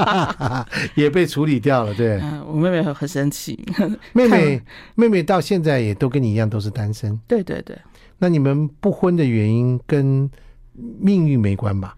[0.96, 2.20] 也被处理掉了，对。
[2.48, 3.64] 我妹妹很很生气，
[4.14, 4.60] 妹妹
[4.96, 7.16] 妹妹到现在也都跟你一样都是单身。
[7.28, 7.78] 对对对。
[8.20, 10.30] 那你们不婚的原因跟
[11.00, 11.96] 命运没关吧？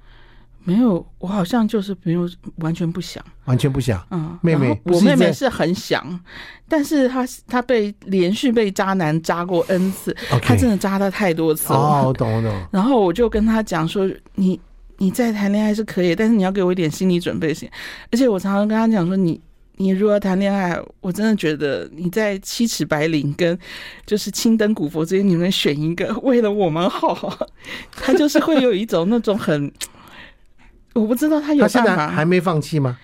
[0.66, 4.06] 没有，我好像就是没有完全不想，完全不想。
[4.12, 6.20] 嗯，妹妹，我妹妹是很想，
[6.68, 11.80] 但是她她被连续被渣男渣过 N 次，她真的渣她太多次了。
[11.80, 12.52] 哦，我懂我懂。
[12.72, 14.60] 然后我就跟她讲说，你
[14.98, 17.68] 你再谈恋爱是可以，但是你要给我一点心理准备性。
[18.12, 19.42] 而且我常常跟她讲说，你。
[19.82, 23.58] 你如果谈恋爱，我真的觉得你在七尺白绫跟
[24.06, 27.48] 就是青灯古佛之间，你们选一个，为了我们好。
[27.90, 29.72] 他就是会有一种那种很，
[30.94, 31.80] 我不知道他有办法。
[31.80, 33.00] 他现在还没放弃吗？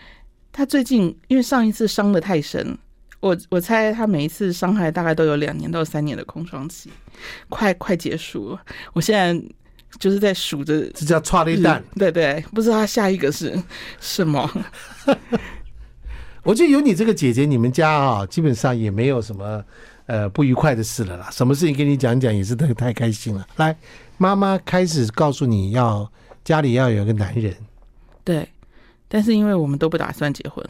[0.51, 2.77] 他最近因为上一次伤的太深，
[3.21, 6.89] 我我猜他每一次伤害大概都有两年到三年的空窗期，
[7.47, 8.61] 快快结束了。
[8.91, 9.33] 我现在
[9.97, 11.21] 就是在数着，这叫。
[11.95, 13.57] 对对，不知道他下一个是
[14.01, 14.51] 什么。
[16.45, 19.63] 我觉得有你这个姐姐，你们家啊，基本上也没有什么
[20.05, 21.27] 呃不愉快的事了啦。
[21.31, 23.43] 什么事情跟你讲讲也是太太开心了。
[23.55, 23.75] 来，
[24.19, 26.07] 妈妈开始告诉你要
[26.43, 27.51] 家里要有一个男人，
[28.23, 28.47] 对。
[29.07, 30.63] 但是因为我们都不打算结婚，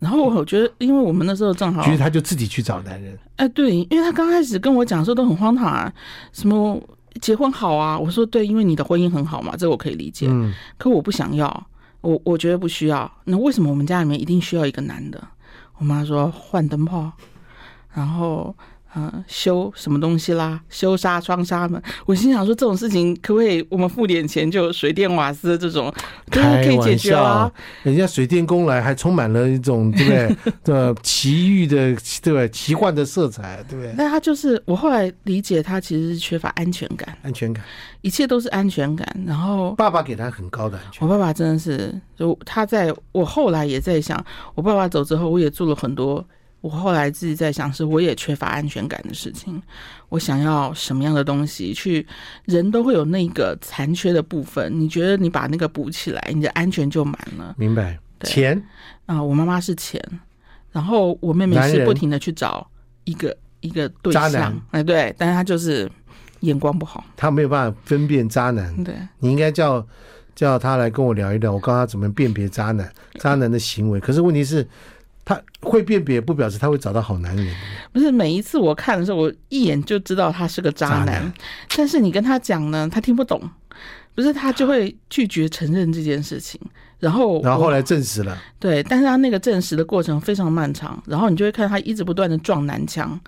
[0.00, 3.16] 然后我觉得，因为我们那时候正好，其实他就自己去找男人。
[3.36, 5.92] 哎，对，因为他刚开始跟我讲的时候都很荒唐啊，
[6.32, 6.80] 什么
[7.20, 10.26] 结婚好啊，我说对，因为你的婚姻很好嘛，这我可以理解。
[10.28, 11.66] 嗯，可我不想要。
[12.02, 13.10] 我我觉得不需要。
[13.24, 15.26] 那为什么我们家里面一定需要一个男的？
[15.78, 17.10] 我妈说换灯泡，
[17.94, 18.54] 然后。
[18.94, 20.60] 嗯，修什么东西啦？
[20.68, 25.92] 修纱窗纱门，我心想说这种事情可不可以我们付点钱就水电瓦斯这种，
[26.30, 27.50] 可以解决啊？
[27.84, 30.36] 人家水电工来还充满了一种对不对？
[30.64, 32.48] 的奇遇的对不对？
[32.50, 33.94] 奇幻的色彩对不对？
[33.96, 37.64] 那他就是我后来理解他其实是缺乏安全感，安全感，
[38.02, 39.08] 一切都是安全感。
[39.26, 44.22] 然后爸爸给他很高的安全感，我爸爸真的是就他在我后来也在想，
[44.54, 46.22] 我爸爸走之后，我也做了很多。
[46.62, 49.60] 我后来自己在想，是我也缺乏安全感的事情。
[50.08, 51.74] 我想要什么样的东西？
[51.74, 52.06] 去
[52.44, 54.72] 人都会有那个残缺的部分。
[54.78, 57.52] 你觉得你把那个补起来，你的安全就满了。
[57.58, 57.98] 明白？
[58.22, 58.56] 钱
[59.06, 60.00] 啊、呃，我妈妈是钱，
[60.70, 62.64] 然后我妹妹是不停的去找
[63.02, 64.56] 一个一个对象。
[64.70, 65.90] 哎，对，但是她就是
[66.40, 68.84] 眼光不好，她没有办法分辨渣男。
[68.84, 69.84] 对，你应该叫
[70.36, 73.98] 叫他来跟我聊一聊，我告诉他怎么辨别渣男，渣男的行为。
[73.98, 74.64] 可是问题是。
[75.24, 77.54] 他会辨别，不表示他会找到好男人。
[77.92, 81.06] 不是每一次我看的时候，我一眼就知道他是个渣男。
[81.06, 81.32] 渣男。
[81.76, 83.40] 但是你跟他讲呢，他听不懂。
[84.14, 86.60] 不是他就会拒绝承认这件事情。
[86.98, 88.36] 然后，然后后来证实了。
[88.58, 91.02] 对，但是他那个证实的过程非常漫长。
[91.06, 93.18] 然后你就会看他一直不断的撞南墙，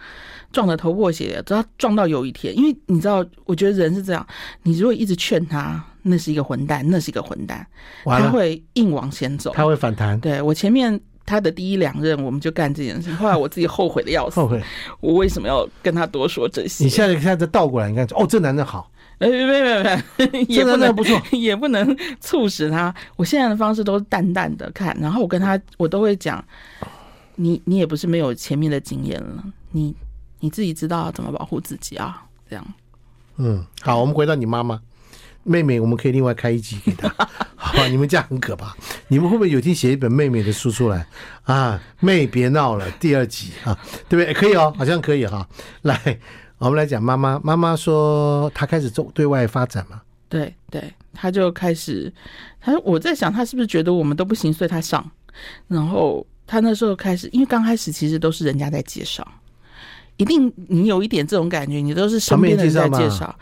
[0.53, 4.27] 撞得头破血流，直到撞到有一天，因为你知道，我觉得人是这样，
[4.65, 7.67] 你如果一直劝他，那是一个混蛋，那是一个混蛋，
[8.05, 10.21] 他会硬往前走，他会反弹。
[10.21, 11.01] 对，我前面。
[11.27, 13.13] 他的第一两任，我们就干这件事。
[13.15, 14.63] 后来我自己后悔的要死，后悔
[15.01, 16.85] 我为什么要跟他多说这些？
[16.85, 22.95] 你现在现在倒过来，你看，哦，这男的好，哎，没没没没，也不能不错，也不能促使他。
[23.17, 26.45] 我现在的方式都是淡淡的看，然后我跟他，我都会讲，
[27.37, 29.95] 你你也不是没有前面的经验了，你
[30.41, 32.65] 你自己知道怎么保护自己啊，这样。
[33.37, 34.81] 嗯，好，我们回到你妈妈。
[35.45, 37.09] 妹妹，我们可以另外开一集给她，
[37.55, 37.87] 好吧？
[37.87, 38.75] 你们家很可怕，
[39.09, 41.07] 你们会不会有天写一本妹妹的书出来
[41.43, 41.81] 啊？
[42.01, 43.79] 妹别闹了，第二集啊，
[44.09, 44.33] 对不对？
[44.33, 45.47] 可以哦，好像可以哈。
[45.83, 46.19] 来，
[46.59, 47.39] 我们来讲妈妈。
[47.45, 50.01] 妈妈说她开始做对外发展嘛？
[50.29, 52.13] 对对，她就开始，
[52.61, 55.09] 她说我在想，她是不是觉得我们都不行，所以她上。
[55.69, 59.27] 然后她那时候开始，因为刚开始其实都是人家在介绍，
[60.17, 63.39] 一定你有一点这种感觉，你都是身边的人在介绍，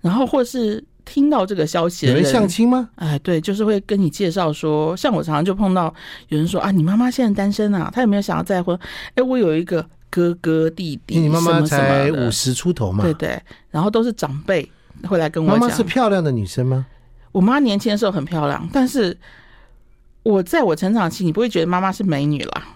[0.00, 0.82] 然后或是。
[1.04, 2.88] 听到这个消息，有人相亲吗？
[2.96, 5.92] 哎，对，就是会跟你介绍说，像我常常就碰到
[6.28, 8.78] 有人说啊，你妈妈现在单身啊，她有没有想要再婚？
[9.14, 13.40] 哎，我有一个哥哥弟弟，你妈妈才五十出头嘛，对对，
[13.70, 14.68] 然后都是长辈
[15.08, 15.58] 会来跟我讲。
[15.58, 16.86] 妈妈是漂亮的女生吗？
[17.32, 19.16] 我妈年轻的时候很漂亮，但是
[20.22, 22.73] 我在我成长期，你不会觉得妈妈是美女啦，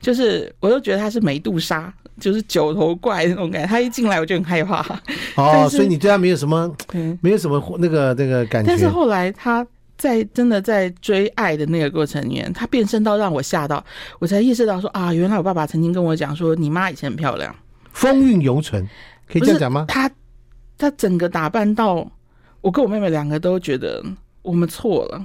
[0.00, 1.92] 就是我都觉得他是梅杜莎。
[2.20, 4.84] 就是九头怪那种感觉，他一进来我就很害怕。
[5.36, 6.68] 哦，所以你对他没有什么，
[7.20, 8.68] 没有什么那个那个感觉。
[8.68, 9.64] 但是后来他
[9.96, 13.84] 在真的在追爱的那个过程里面，他变身到让我吓到，
[14.18, 17.54] 我才意识到说啊，原来我爸爸曾经跟我讲说，你妈以前很漂亮，
[17.92, 18.84] 风韵犹存，
[19.28, 19.84] 可以这样讲吗？
[19.86, 20.10] 他
[20.76, 22.04] 他整个打扮到
[22.60, 24.04] 我跟我妹妹两个都觉得
[24.42, 25.24] 我们错了。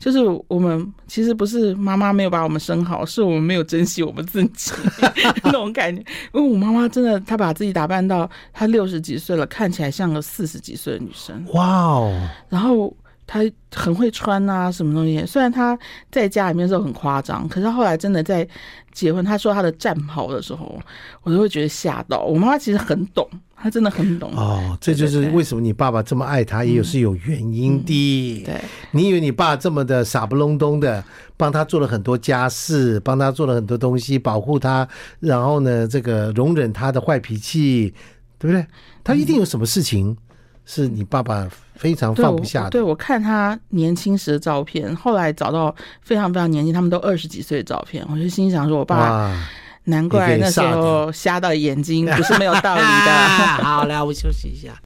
[0.00, 4.72] 就是我们其实不是妈妈没有把我们生好，是我们没有珍惜我们自己
[5.44, 6.02] 那种感觉。
[6.32, 11.44] 因为我妈妈真的，她把自己打扮到她六十几岁了，看起来像个四十几岁的女生。
[11.52, 12.28] 哇哦！
[12.48, 12.92] 然后
[13.30, 13.38] 她
[13.72, 15.24] 很会穿啊，什么东西。
[15.24, 15.78] 虽然他
[16.10, 18.46] 在家里面的时候很夸张，可是后来真的在
[18.90, 20.76] 结婚，他说他的战袍的时候，
[21.22, 22.22] 我都会觉得吓到。
[22.22, 23.24] 我妈妈其实很懂。
[23.62, 28.42] 她真的很懂哦，这就是为什么你爸爸这么爱他，也有是有原因的。
[28.42, 28.58] 对，
[28.92, 31.04] 你以为你爸这么的傻不隆咚的，
[31.36, 34.88] 帮他做了很多家事，帮他做了很多东西，保护他，
[35.20, 37.92] 然后呢，这个容忍他的坏脾气，
[38.38, 38.66] 对不对？
[39.04, 40.16] 他一定有什么事情
[40.64, 41.46] 是你爸爸
[41.80, 42.70] 非常放不下的。
[42.70, 49.48] 对，我看他年轻时的照片，后来找到非常非常年轻，他们都二十几岁的照片，我就心想说，我爸爸。
[49.84, 53.10] 难怪那时候瞎到眼睛不是没有道理的。
[53.64, 54.78] 好，来，我休息一下。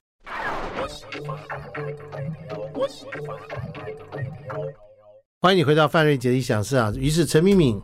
[5.41, 6.91] 欢迎你回到范瑞杰的异想事啊！
[6.95, 7.79] 于是陈敏敏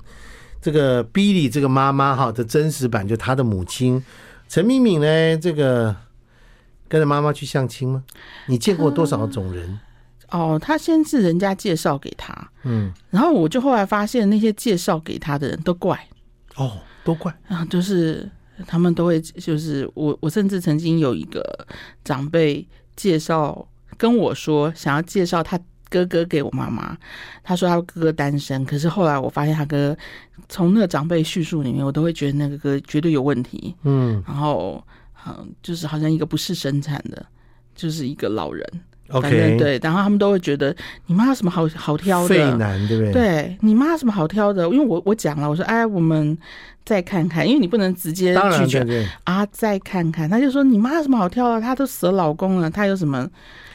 [0.61, 4.03] 这个 Billy 这个妈妈哈的真实版，就她的母亲
[4.47, 5.93] 陈敏敏呢，这个
[6.91, 8.03] 跟着妈妈去相亲吗？
[8.47, 9.79] 你见过多少种人？
[10.31, 15.97] 哦，他先是人家介绍给他，嗯，然后我就后来发现那些介绍给他的人都怪
[16.55, 16.79] 哦。
[17.03, 17.65] 都怪啊！
[17.65, 18.29] 就是
[18.67, 21.43] 他们都会，就是我，我甚至曾经有一个
[22.03, 22.63] 长辈
[22.95, 26.95] 介绍跟我说，想要介绍他哥哥给我妈妈。
[27.41, 29.97] 他说他哥哥单身，可是后来我发现他哥
[30.47, 33.73] 从那个长辈叙述里面，我都会觉得那个哥绝对有问题。
[33.81, 34.83] 嗯，然后
[35.27, 37.25] 嗯，就是好像一个不是生产的，
[37.75, 38.65] 就是一个老人。
[39.09, 40.73] OK，对，然后他们都会觉得
[41.07, 42.57] 你妈有什么好好挑的？
[42.87, 43.11] 对不对？
[43.11, 44.63] 对，你妈有什么好挑的？
[44.69, 46.37] 因为我我讲了，我说哎，我们
[46.85, 50.29] 再看看，因为你不能直接拒绝啊，再看看。
[50.29, 51.59] 他就说你妈有什么好挑的？
[51.59, 53.29] 她都死了老公了，她有什么？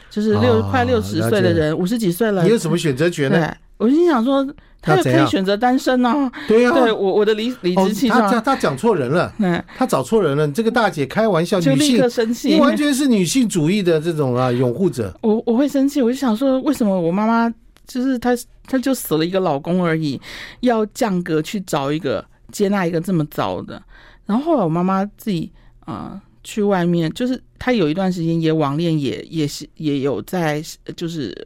[0.09, 3.55] 就是六、哦、快六十岁的人，五十几岁了，你有什么选择权呢？
[3.79, 4.47] 对，我心想说。
[4.83, 6.31] 他可以选择单身呢、啊？
[6.47, 8.31] 对呀、啊，对我我的理理直气壮、哦。
[8.31, 9.35] 他他讲错人了，
[9.77, 10.47] 他找错人了。
[10.47, 12.55] 你这个大姐开玩笑，就立刻生气。
[12.55, 15.13] 你完全是女性主义的这种啊拥护者。
[15.23, 17.53] 我我会生气，我就想说，为什么我妈妈
[17.85, 18.31] 就是她，
[18.69, 20.21] 她就死了一个老公而已，
[20.61, 23.83] 要降格去找一个接纳一个这么糟的。
[24.25, 26.13] 然后后来我妈妈自己啊。
[26.13, 30.63] 呃去外面，就是他有一段时间也网恋，也也是也有在，
[30.97, 31.37] 就是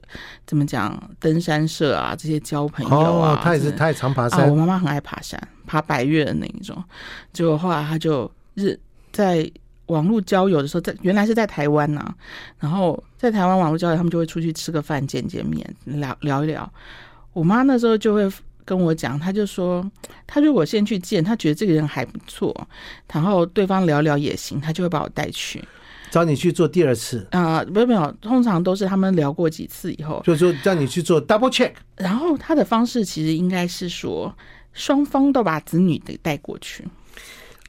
[0.46, 3.32] 怎么讲，登山社啊这些交朋友啊。
[3.32, 4.40] 哦、他也是，他也常爬山。
[4.40, 6.76] 啊、我妈妈很爱爬山，爬百岳的那一种。
[7.32, 8.78] 结果后来他就日
[9.10, 9.50] 在
[9.86, 12.14] 网络交友的时候，在原来是在台湾呢、啊，
[12.58, 16.70] 然后在台湾网络交友，他们就会出去吃个饭，见见面，聊聊一聊。
[17.32, 18.30] 我妈那时候就会。
[18.70, 19.84] 跟我讲，他就说，
[20.28, 22.54] 他如果先去见，他觉得这个人还不错，
[23.12, 25.60] 然后对方聊聊也行，他就会把我带去，
[26.08, 27.66] 找你去做第二次啊、呃？
[27.66, 31.72] 没有没有，通常都是他们聊过几次以后，就说叫你去做 double check。
[31.96, 34.32] 然后他的方式其实应该是说，
[34.72, 36.86] 双方都把子女给带过去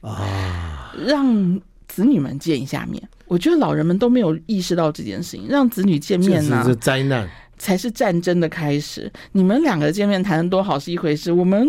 [0.02, 3.02] 啊，让子女们见一下面。
[3.26, 7.28] 我觉得老人们都没有意识到这件事情，让子女见面呢，是灾难。
[7.62, 9.08] 才是战争的开始。
[9.30, 11.64] 你们两个见面谈的多好是一回事，我们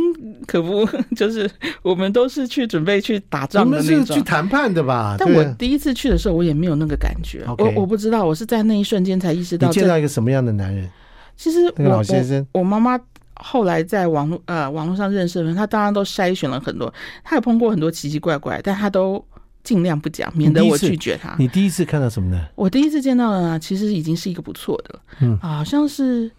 [0.47, 0.83] 可不
[1.15, 1.47] 就是
[1.83, 5.15] 我们都是去准备去打仗的那种，我们是去谈判的吧？
[5.19, 7.45] 但我第一次去的时候，我也没有那个感觉。
[7.59, 9.67] 我我不知道，我是在那一瞬间才意识到。
[9.67, 10.89] 你见到一个什么样的男人？
[11.37, 12.99] 其实我老先生，我妈妈
[13.35, 16.91] 后来在网络呃网络上认识的人，她当然都筛选了很多，
[17.23, 19.23] 她有碰过很多奇奇怪怪，但她都。
[19.63, 21.35] 尽量不讲，免得我拒绝他。
[21.39, 22.47] 你第一次看到什么呢？
[22.55, 25.01] 我第一次见到的呢，其实已经是一个不错的了。
[25.21, 26.29] 嗯，好像是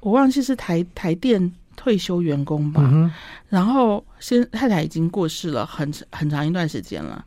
[0.00, 2.82] 我忘记是台台电退休员工吧。
[2.84, 3.10] 嗯、
[3.48, 7.24] 然后先太太已经过世了很很长一段时间了，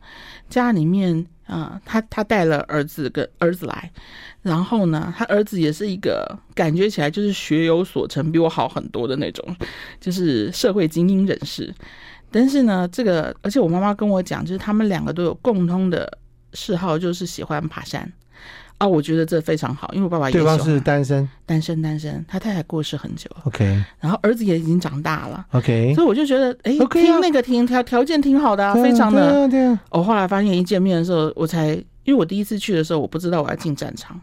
[0.48, 3.90] 家里面啊、呃，他他带了儿子跟儿子来，
[4.42, 9.44] 然后呢，他儿子也是一个感觉起来就是学有所成，比我好很多的那种，
[10.00, 11.74] 就是社会精英人士。
[12.30, 16.18] 但是呢，这个而且我妈妈跟我讲，就是他们两个都有共通的
[16.52, 18.10] 嗜好，就是喜欢爬山，
[18.78, 23.64] 啊，我觉得这非常好，因为我爸爸也对方是单身，单身单身，他太太过世很久，OK，
[23.98, 29.80] 然后儿子也已经长大了，OK，所以我就觉得，哎啊，听那个听条条件挺好的啊，非常的，对啊，对啊。
[29.90, 31.68] 我后来发现一见面的时候，我才，
[32.04, 34.20] 因为我第一次去的时候，我不知道我要进战场，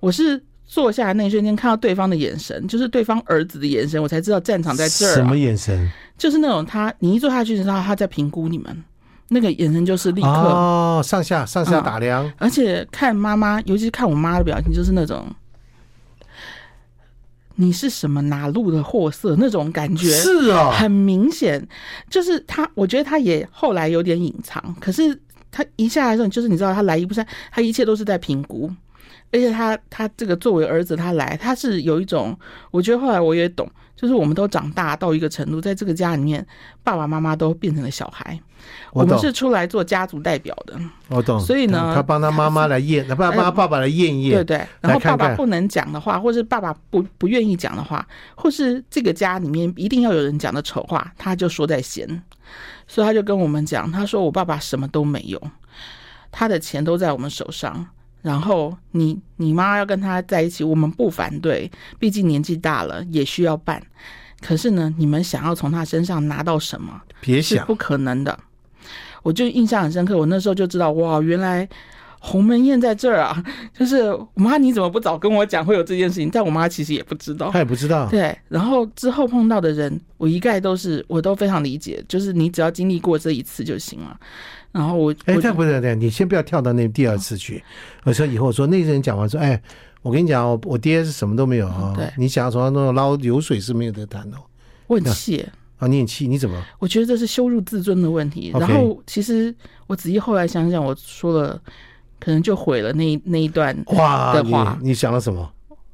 [0.00, 5.14] 我是坐下来那一瞬间看到对方的眼神，就是对方儿子的眼神，我才知道战场在这儿啊。
[5.14, 5.90] 什么眼神？
[6.16, 8.84] 就是那种他，你一坐下去就知道他在评估你们。
[9.30, 15.26] 那个眼神就是立刻哦，上下上下打量，嗯、而且看妈妈，尤其是看我妈的表情，就是那种
[17.56, 21.66] 你是什么哪路的货色那种感觉，是啊，很明显，
[22.08, 28.70] 就是他，我觉得他也后来有点隐藏，可是他一下来的时候，就是你知道他来一不善，他一切都是在评估，
[29.32, 32.38] 而且他他这个作为儿子，他来他是有一种，
[32.70, 36.46] 我觉得后来我也懂，就是我们都长大到一个程度，在这个家里面，
[36.82, 38.38] 爸爸妈妈都变成了小孩。
[38.92, 40.74] 我，我们是出来做家族代表的，
[41.08, 41.38] 我懂。
[41.40, 44.66] 所以呢，他帮他妈妈来验，他帮他爸爸来验验，对对。
[44.80, 52.06] 然后爸爸不能讲的话，或是爸爸不不愿意讲的话，或是这个家里面一定要有人讲的丑话，他就说在先。
[52.86, 55.40] 所以他就跟我们讲，他说我爸爸什么都没有，
[56.32, 57.86] 他的钱都在我们手上。
[58.28, 63.82] 然后你你妈要跟他在一起，我们不反对，毕竟年纪大了也需要办。
[64.42, 68.38] 可是呢，你们想要从他身上拿到什么，别想，不可能的。
[69.22, 71.66] 我就印象很深刻，我那时候就知道，哇，原来
[72.20, 73.42] 鸿门宴在这儿啊！
[73.72, 76.28] 就是妈，你怎么不早跟我讲会有这件事情？
[76.28, 78.06] 但我妈其实也不知道，她也不知道。
[78.10, 84.20] 对，然后之后碰到的人，我一概都是，我都非常理解，就是你只要经历过这一次就行了。
[84.72, 87.62] 然后我，哎，这不是这样，你先不要跳到那第二次去。
[88.04, 89.60] 我说以后说那些人讲完说，哎，
[90.02, 91.92] 我跟你讲，我我爹是什么都没有啊。
[91.96, 94.36] 对，你想要从他那捞流水是没有得谈的。
[94.86, 95.44] 我很气。
[95.78, 96.26] 啊，你很气？
[96.26, 96.60] 你怎么？
[96.80, 98.50] 我觉得这是羞辱自尊的问题。
[98.52, 99.54] 然后，其实
[99.86, 101.60] 我仔细后来想想，我说了，
[102.18, 104.64] 可能就毁了那那一段哇的话。
[104.64, 105.48] 哇，你，你想了什么？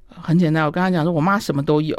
[0.09, 1.97] 很简单，我跟他讲说，我妈什么都有，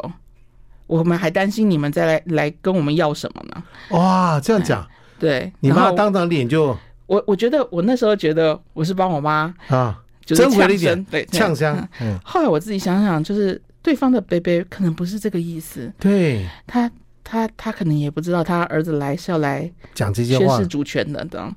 [0.88, 3.62] 我们还担心你们再来来跟我们要什么呢？
[3.90, 4.84] 哇，这样讲，
[5.18, 6.76] 对，你妈当场脸就……
[7.06, 11.76] 我我觉得我那时候觉得我是帮我妈啊，就是争回了一点，对，呛声。
[12.00, 16.90] 嗯，后来我自己想想，就是对方的伯伯可能不是这个意思，对他。
[17.28, 21.52] 他他可能也不知道，他儿子来是要来讲这些话，宣示主权的，等。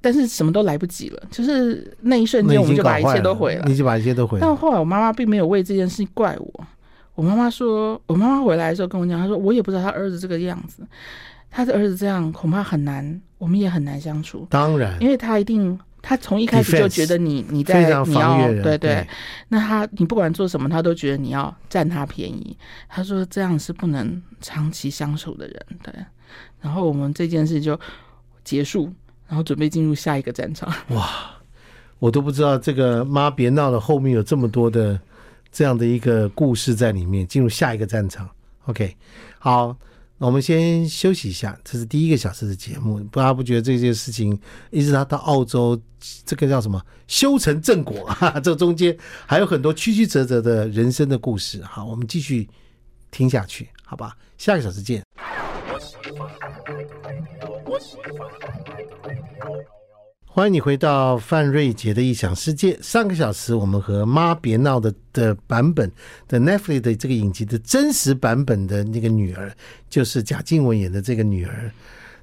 [0.00, 4.46] 但是什么都来不及了，就是那一瞬间，我们就把一切都毁了，你就把一切都毁了。
[4.46, 6.64] 但后来我妈妈并没有为这件事情怪我。
[7.16, 10.86] 我妈妈说，我妈妈回来的时候跟我讲，她说我也不知道他儿子这个样子，
[11.52, 14.44] 他的儿子这样恐怕很难，我们也很难相处。
[14.50, 15.78] 当然，因为他一定。
[16.04, 19.08] 他从一开始就觉得你你在你要对对，对，
[19.46, 22.58] 那他你不管做什么，他都觉得你要占他便宜。
[22.88, 25.94] 他说这样是不能长期相处的人，对。
[26.60, 27.78] 然后我们这件事就
[28.42, 28.92] 结束，
[29.28, 30.74] 然后准备进入下一个战场。
[30.88, 31.08] 哇，
[32.00, 35.00] 我都不知道这个妈别闹了，后面有这么多的
[35.52, 37.24] 这样的一个故事在里面。
[37.24, 38.28] 进入下一个战场
[38.64, 38.96] ，OK，
[39.38, 39.76] 好。
[40.26, 43.00] 我们先休息一下，这是第一个小时的节目。
[43.10, 44.38] 大家不觉得这件事情
[44.70, 45.76] 一直到到澳洲，
[46.24, 48.04] 这个叫什么修成正果？
[48.06, 48.96] 哈，这中间
[49.26, 51.60] 还有很多曲曲折折的人生的故事。
[51.64, 52.48] 好，我们继续
[53.10, 54.16] 听下去，好吧？
[54.38, 55.02] 下个小时见。
[60.34, 62.78] 欢迎你回到范瑞杰的异想世界。
[62.80, 65.92] 上个小时我们和妈别闹的的版本
[66.26, 69.54] 的 Netflix 的这个影集的真实版本的那个女儿，
[69.90, 71.70] 就是贾静雯演的这个女儿，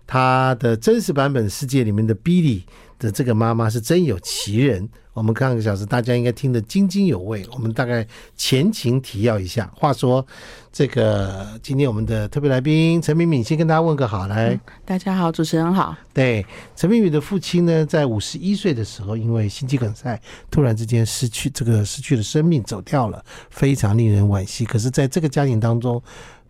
[0.08, 2.64] 她的真实版本世界里面的 Billy
[3.00, 4.88] 的这个妈妈是真有其人。
[5.14, 7.46] 我们上个小时大家应该听得津津有味。
[7.52, 9.70] 我们大概前情提要一下。
[9.76, 10.26] 话说，
[10.72, 15.94] 这个今天我们的特别来宾陈敏敏先跟大家问个好，来，嗯，大家好，主持人好。
[16.14, 20.18] 对，陈敏敏的父亲呢，在五十一岁的时候，因为心肌梗塞，
[20.50, 24.64] 突然之间失去这个失去了生命，走掉了，非常令人惋惜。
[24.64, 26.02] 可是，在这个家庭当中，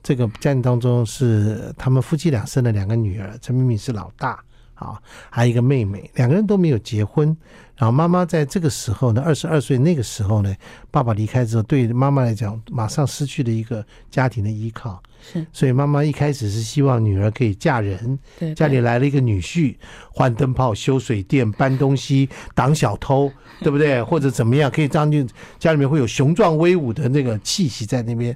[0.03, 4.39] 这个家庭当中是他们夫妻俩生了两个女儿，陈敏敏是老大，
[4.79, 4.97] 好，
[5.29, 7.35] 还有一个妹妹，两个人都没有结婚。
[7.75, 10.55] 然后妈妈在这个时候呢，二十二岁那个时候呢，
[10.89, 15.01] 爸爸离开之后，对妈妈来讲，马上失去了一个家庭的依靠。
[15.21, 19.75] 是，所以妈妈一开始是希望女儿可以嫁人，对，家里来了一个女婿，
[20.13, 24.01] 换灯泡、修水电、搬东西、挡小偷，对不对？
[24.01, 25.25] 或者怎么样，可以让就
[25.57, 28.33] 家里面会有雄壮威武的那个气息在那边。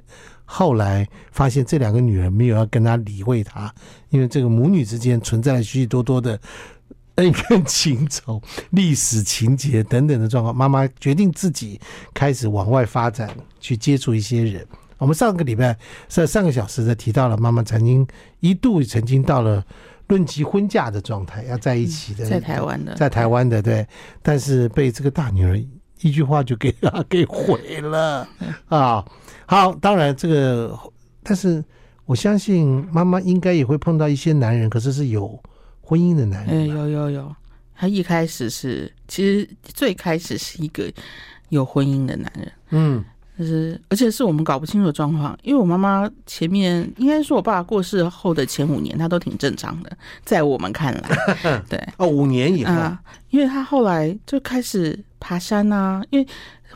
[0.54, 3.74] 后来发现这两个女人没有要跟他理会他，
[4.10, 6.38] 因为这个母女之间存在了许许多多的。
[7.16, 11.80] 恩怨情仇、历史情节等等的状况，妈妈决定自己
[12.12, 13.30] 开始往外发展，
[13.60, 14.66] 去接触一些人。
[14.98, 15.78] 我们上个礼拜
[16.08, 18.04] 在上个小时的提到了妈妈曾经
[18.40, 19.64] 一度曾经到了
[20.08, 23.86] 论及婚嫁的状态，要在一起的，在台湾的，在台湾的对，
[24.20, 25.56] 但是被这个大女儿
[26.00, 28.26] 一句话就给他 给毁了
[28.68, 29.04] 啊！
[29.46, 30.78] 好，当然这个，
[31.22, 31.64] 但是
[32.06, 35.38] 我相信妈妈应该也会碰到一些男人，可是是有
[35.80, 36.62] 婚姻的男人。
[36.62, 37.36] 哎，有有有，
[37.74, 40.90] 他一开始是，其实最开始是一个
[41.48, 42.52] 有婚姻的男人。
[42.70, 43.04] 嗯。
[43.38, 49.90] 就是，而且是我们搞不清楚的状况，因为我妈妈前面应该说我爸爸过世后的前五年，她都挺正常的，
[50.24, 56.26] 在我们看来， 对哦，五年以后，啊，因为她后来就开始爬山啊，因为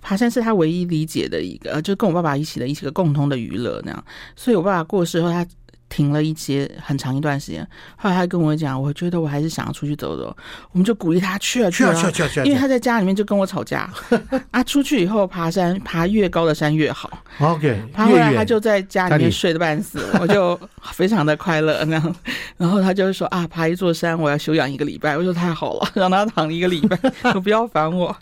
[0.02, 4.04] 爬山是他唯一理解的一个，就跟我爸爸一起的一起个共同的娱乐那样，
[4.34, 5.46] 所以我爸爸过世后，他。
[5.88, 7.66] 停了一些很长一段时间，
[7.96, 10.36] 后来他跟我讲，我觉得我还是想要出去走走，
[10.72, 13.90] 我们就鼓励他去啊去啊去啊去啊，因为他在家里面就跟我吵架
[14.50, 17.10] 啊，出去以后爬山，爬越高的山越好。
[17.40, 20.58] OK，爬回来他就在家里面睡得半死，我就
[20.92, 22.16] 非常的快乐 那样。
[22.56, 28.14] 然后他就会说啊，爬一座山我要休养一个礼拜，我说太好了， 让他躺一个礼拜，不要烦我。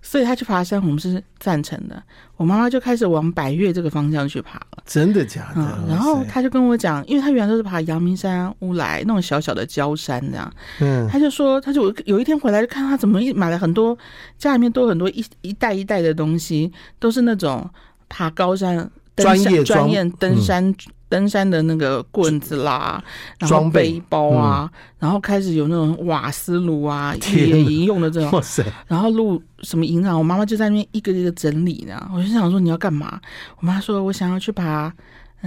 [0.00, 2.02] 所以他去爬山，我们是赞成的。
[2.36, 5.60] 我妈妈就开始往百越这个方向去爬了，真的假的？
[5.60, 10.52] 嗯、然后她就跟我讲，因为她原来都是爬阳明山、乌来那种小小的焦山这样。
[10.80, 13.96] 嗯，她就说，她就有一天回来就看她怎么一买了很多，
[14.38, 17.68] 家里面都有很多一一袋一袋的东西，都是那种
[18.08, 20.74] 爬高山专业专业登山。
[21.12, 23.04] 嗯登山的那个棍子啦，
[23.38, 28.64] 然后背包啊，嗯、然后开始有那种瓦斯炉啊，野营用的这种，哇塞！
[28.86, 32.10] 然后录什么营啊，我妈妈就在那边一个一个整理呢。
[32.14, 33.20] 我就想说你要干嘛？
[33.60, 34.90] 我妈说我想要去爬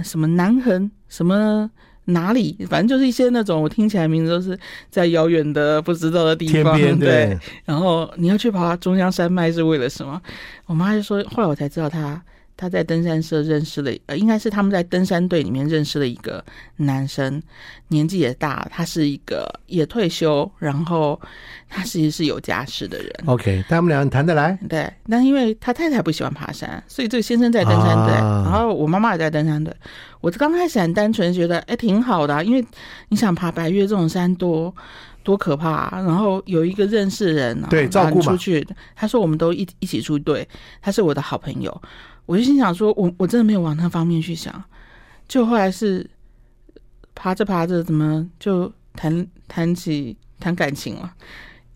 [0.04, 1.68] 什么南横什么
[2.04, 4.56] 哪里，反正就是一些那种我听起来名字都是
[4.88, 6.78] 在遥远的不知道的地方。
[6.78, 7.38] 对，对。
[7.64, 10.22] 然后你要去爬中央山脉是为了什么？
[10.66, 12.22] 我妈就说，后来我才知道她。
[12.56, 16.42] 他在登山社认识了，呃，应该是他们在登山队里面认识了一个
[16.76, 17.42] 男生，
[17.88, 21.20] 年纪也大，他是一个也退休，然后
[21.68, 23.12] 他其实是有家室的人。
[23.26, 24.58] OK，他们两人谈得来。
[24.68, 29.74] 对，但因为他太太不喜欢爬山，所以这个先生在登山队，啊、然后我妈妈也在登山队。
[30.22, 32.64] 我刚开始很单纯觉得，哎，挺好的，啊，因为
[33.10, 34.74] 你想爬白岳这种山多
[35.22, 38.66] 多可怕，啊，然后有一个认识人，对，照顾出去。
[38.94, 40.48] 他说我们都一一起出队，
[40.80, 41.82] 他是我的好朋友。
[42.26, 44.62] 我就心想说，我我真的没有往那方面去想，
[45.28, 46.04] 就后来是
[47.14, 51.14] 爬着爬着，怎么就谈谈起谈感情了？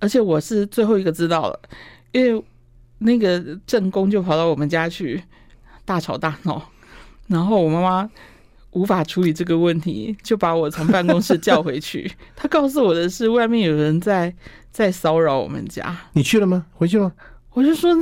[0.00, 1.60] 而且我是最后一个知道了，
[2.10, 2.44] 因为
[2.98, 5.22] 那个正宫就跑到我们家去
[5.84, 6.60] 大吵大闹，
[7.28, 8.10] 然后我妈妈
[8.72, 12.10] 无法处理这个问题，就把我从办公室叫回去。
[12.34, 14.34] 她告诉我的是，外面有人在
[14.72, 15.96] 在骚扰我们家。
[16.14, 16.66] 你去了吗？
[16.72, 17.12] 回去了？
[17.52, 17.96] 我就说。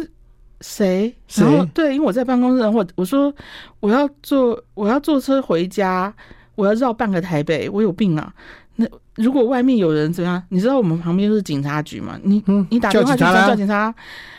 [0.61, 1.15] 谁？
[1.37, 3.33] 然后对，因为我在办公室，我我说
[3.81, 6.13] 我要坐我要坐车回家，
[6.55, 8.33] 我要绕半个台北，我有病啊！
[8.77, 8.87] 那
[9.17, 10.43] 如果外面有人怎么样？
[10.49, 12.19] 你知道我们旁边就是警察局嘛？
[12.23, 13.95] 你、嗯、你打电话去叫警察。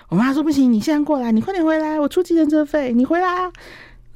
[0.10, 3.52] 我妈说不行，你现在过来，你快点回来，我出计程车费，你回来啊！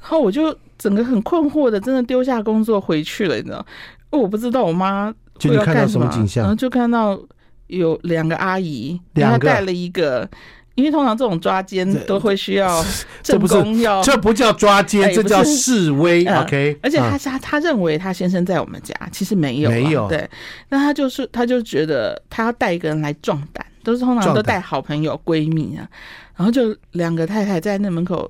[0.00, 3.64] 然后我就整个很困惑的，真的丢下工作回去了，你知道？
[4.10, 7.18] 我不知道我妈会要干什么景象，然后就看到
[7.68, 10.28] 有两个阿姨，两个带了一个。
[10.74, 12.84] 因为通常这种抓奸都会需要
[13.22, 16.24] 正宫要，这不叫抓奸，这叫示威。
[16.26, 20.08] OK，而且他他他认为他先生在我们家，其实没有，没有。
[20.08, 20.28] 对，
[20.70, 25.86] 那他就是他就觉得他要带一个人来壮胆，都是通常都带好朋友闺蜜啊，
[26.36, 28.28] 然后就两个太太在那门口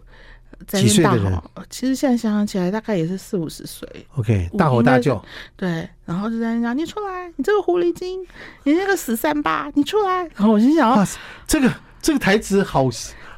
[0.67, 3.89] 在那大吼，其实现在想想起来大概也是四五十岁。
[4.17, 5.25] OK，大吼大叫，
[5.57, 8.21] 对，然后就在那讲你出来，你这个狐狸精，
[8.65, 10.19] 你那个死三八，你出来。
[10.37, 11.07] 然后我心想哇，
[11.47, 11.73] 这个。
[12.05, 12.87] 这个台词好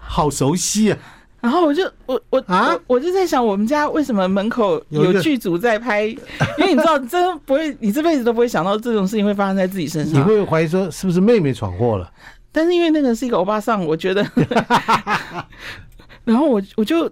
[0.01, 0.99] 好熟悉啊！
[1.41, 6.07] 然后我就我我啊我，我就在想，我们家为什么门口有剧组在拍？
[6.59, 10.19] 因为你知道，真不会，你这辈子都不会想到这种事情会发生在自己身上。
[10.19, 12.11] 你会怀疑说是不是妹妹闯祸了？
[12.51, 14.27] 但是因为那个是一个欧巴桑，我觉得
[16.25, 17.09] 然后我我就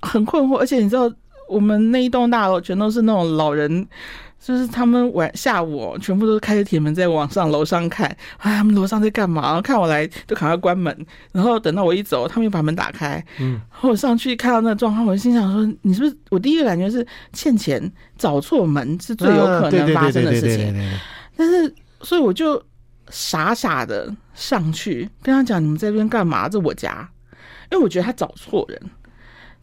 [0.00, 1.12] 很困惑，而且你知道，
[1.50, 3.86] 我们那一栋大楼全都是那种老人。
[4.44, 9.42] 就是他们晚下午全部都开着铁门在往上楼上看，哎，他们楼上在干嘛？
[9.42, 13.24] 然后看我来就赶快关门，然后等到我一走，他们又把门打开。
[13.38, 17.80] 嗯，然后我上去看到那个状况，我就心想说：“你是不是？”我第一个感觉是欠钱
[18.18, 20.98] 找错门是最有可能发生的事情。
[21.36, 22.60] 但是，所以我就
[23.10, 26.48] 傻傻的上去跟他讲：“你们在这边干嘛？
[26.48, 27.08] 这我家。”
[27.70, 28.82] 因为我觉得他找错人。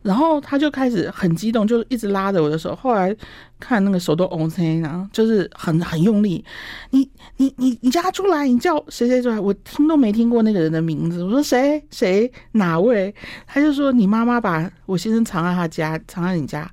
[0.01, 2.75] 然后他就开始很激动，就一直拉着我的手。
[2.75, 3.15] 后来
[3.59, 6.43] 看那个手都红青，然后就是很很用力。
[6.91, 9.39] 你你你你叫他出来，你叫谁谁出来？
[9.39, 11.23] 我听都没听过那个人的名字。
[11.23, 13.13] 我说谁谁哪位？
[13.45, 16.69] 他就说你妈妈把我先生藏在他家，藏在你家。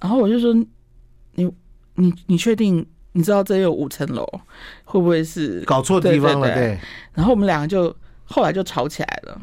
[0.00, 0.52] 然后我就说
[1.34, 1.50] 你
[1.94, 2.86] 你你确定？
[3.12, 4.26] 你知道这有五层楼，
[4.84, 6.48] 会不会是搞错地方了？
[6.48, 6.78] 对，对，对。
[7.14, 7.96] 然后我们两个就
[8.26, 9.40] 后来就吵起来了。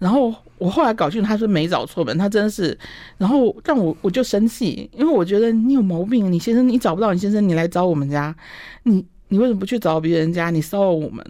[0.00, 2.76] 然后我后来搞清楚他是没找错门，他真的是，
[3.18, 8.34] 然后让我我就生气，因为我觉得你有毛病，你先生你找不到你先生，你来找我们家，
[8.82, 10.50] 你你为什么不去找别人家？
[10.50, 11.24] 你骚扰我们，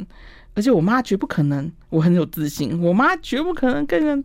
[0.54, 4.22] 而且我妈绝不可能，我很有自信，我妈绝不可能跟人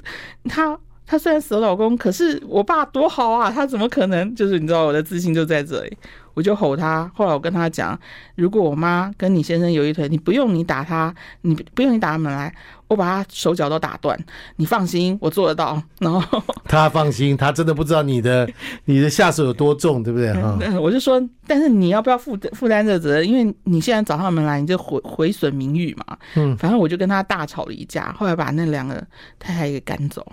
[0.47, 0.79] 她。
[1.07, 3.51] 她虽然死了老公，可是我爸多好啊！
[3.51, 4.33] 他怎么可能？
[4.33, 5.97] 就是你知道我的自信就在这里，
[6.33, 7.07] 我就吼他。
[7.13, 7.95] 后来我跟他讲，
[8.33, 12.51] 如果我妈跟你先生有一腿，你不用你打他，你不用你打他们来，
[12.95, 14.17] 我把他手脚都打断，
[14.55, 15.81] 你放心，我做得到。
[15.99, 18.49] 然后 他放心，他真的不知道你的
[18.85, 20.31] 你的下手有多重，对不对？
[20.33, 23.27] 哈，我就说，但是你要不要负负担这个责任？
[23.27, 26.17] 因为你现在找上门来，你就毁毁损名誉嘛。
[26.35, 28.95] 嗯，反正我就跟他大吵了一架，后来把那两个
[29.37, 30.25] 太太给赶走。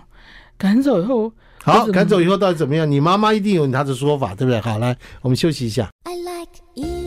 [0.57, 1.33] 赶走以后，
[1.65, 2.89] 好，赶走以后到底怎么样？
[2.89, 4.61] 你妈妈一定有她的说法，对不对？
[4.61, 5.89] 好，来，我们休息一下。
[6.05, 7.02] I like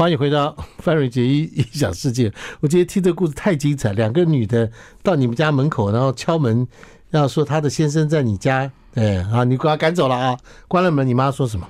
[0.00, 2.32] 欢迎回到范瑞杰异想世界。
[2.60, 4.72] 我今天听这个故事太精彩，两个女的
[5.02, 6.66] 到你们家门口，然后敲门，
[7.10, 10.38] 要说她的先生在你家，对啊，你给他赶走了啊，
[10.68, 11.68] 关了门，你妈说什么？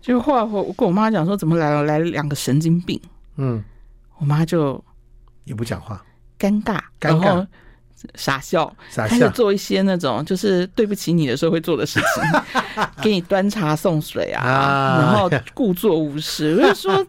[0.00, 3.00] 就后来我我跟我妈讲说，怎么来了来了两个神经病？
[3.38, 3.64] 嗯，
[4.18, 4.80] 我妈就
[5.42, 6.00] 也不讲话。
[6.38, 7.44] 尴尬，然后
[8.14, 16.56] 傻笑，开始做一些那种就是对不起你的时候会做的事情， 给你端茶送水啊，然后故作无事。
[16.62, 17.06] 我就说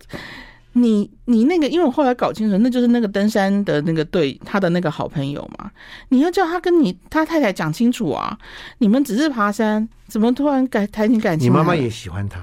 [0.73, 5.69] 你你那个，因为我后来搞清楚，那就是那个登山的那个对他的那个好朋友嘛。
[6.09, 8.37] 你要叫他跟你他太太讲清楚啊，
[8.77, 11.47] 你们只是爬山，怎么突然感谈起感情？
[11.47, 12.39] 你妈妈也喜欢他，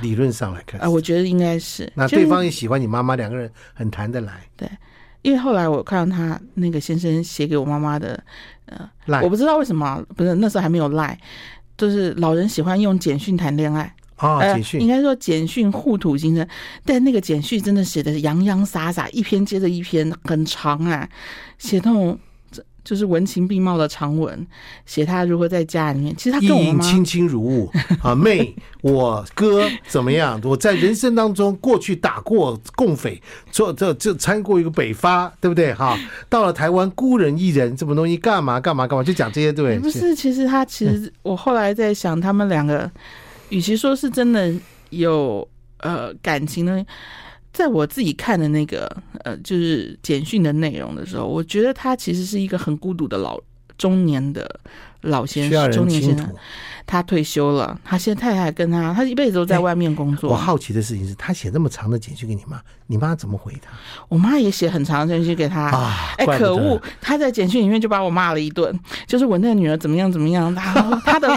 [0.00, 1.92] 理论上来看啊，我觉得应该是。
[1.94, 4.44] 那对方也喜欢你妈妈，两个人很谈得来。
[4.56, 4.68] 对。
[5.26, 8.22] 因为后来我看到他那个先生写给我妈妈的，
[8.66, 8.88] 呃，
[9.22, 11.18] 我不知道为什么，不是那时候还没有赖，
[11.76, 16.46] 就是老人喜欢用简讯谈恋爱啊，简讯应该说简讯互吐心声，
[16.84, 21.08] 但那个简讯真的写的洋洋洒洒，一篇接着一篇，很长啊，
[21.58, 22.16] 写那种。
[22.86, 24.46] 就是文情并茂的长文，
[24.86, 26.14] 写他如何在家里面。
[26.16, 30.40] 其实他跟我妈亲亲如晤啊，妹，我哥怎么样？
[30.44, 33.20] 我在人生当中过去打过共匪，
[33.50, 35.74] 做这这参过一个北伐，对不对？
[35.74, 39.78] 哈，到了台湾孤人一人，什么东西干嘛干嘛干嘛，就讲这些，对不对？
[39.80, 42.88] 不是，其实他其实我后来在想，他们两个，
[43.48, 44.54] 与其说是真的
[44.90, 45.46] 有
[45.80, 46.86] 呃感情呢。
[47.56, 48.86] 在我自己看的那个
[49.24, 53.40] 呃，就是简讯的内容的时候，我觉得他其实是一个很孤独的老
[53.78, 54.60] 中年的
[55.06, 56.28] 老先生，中年先生。
[56.88, 60.30] 他退休了，他现在太太跟他，他一辈子都在外面工作。
[60.30, 63.72] 我好奇的事情是他写那么长的简讯给你妈，你妈怎么回他？
[64.08, 65.62] 我妈也写很长的简讯给他。
[65.62, 66.80] 啊，哎，可恶！
[67.00, 68.72] 他在简讯里面就把我骂了一顿，
[69.04, 70.54] 就是我那个女儿怎么样怎么样。
[70.54, 71.36] 他 他的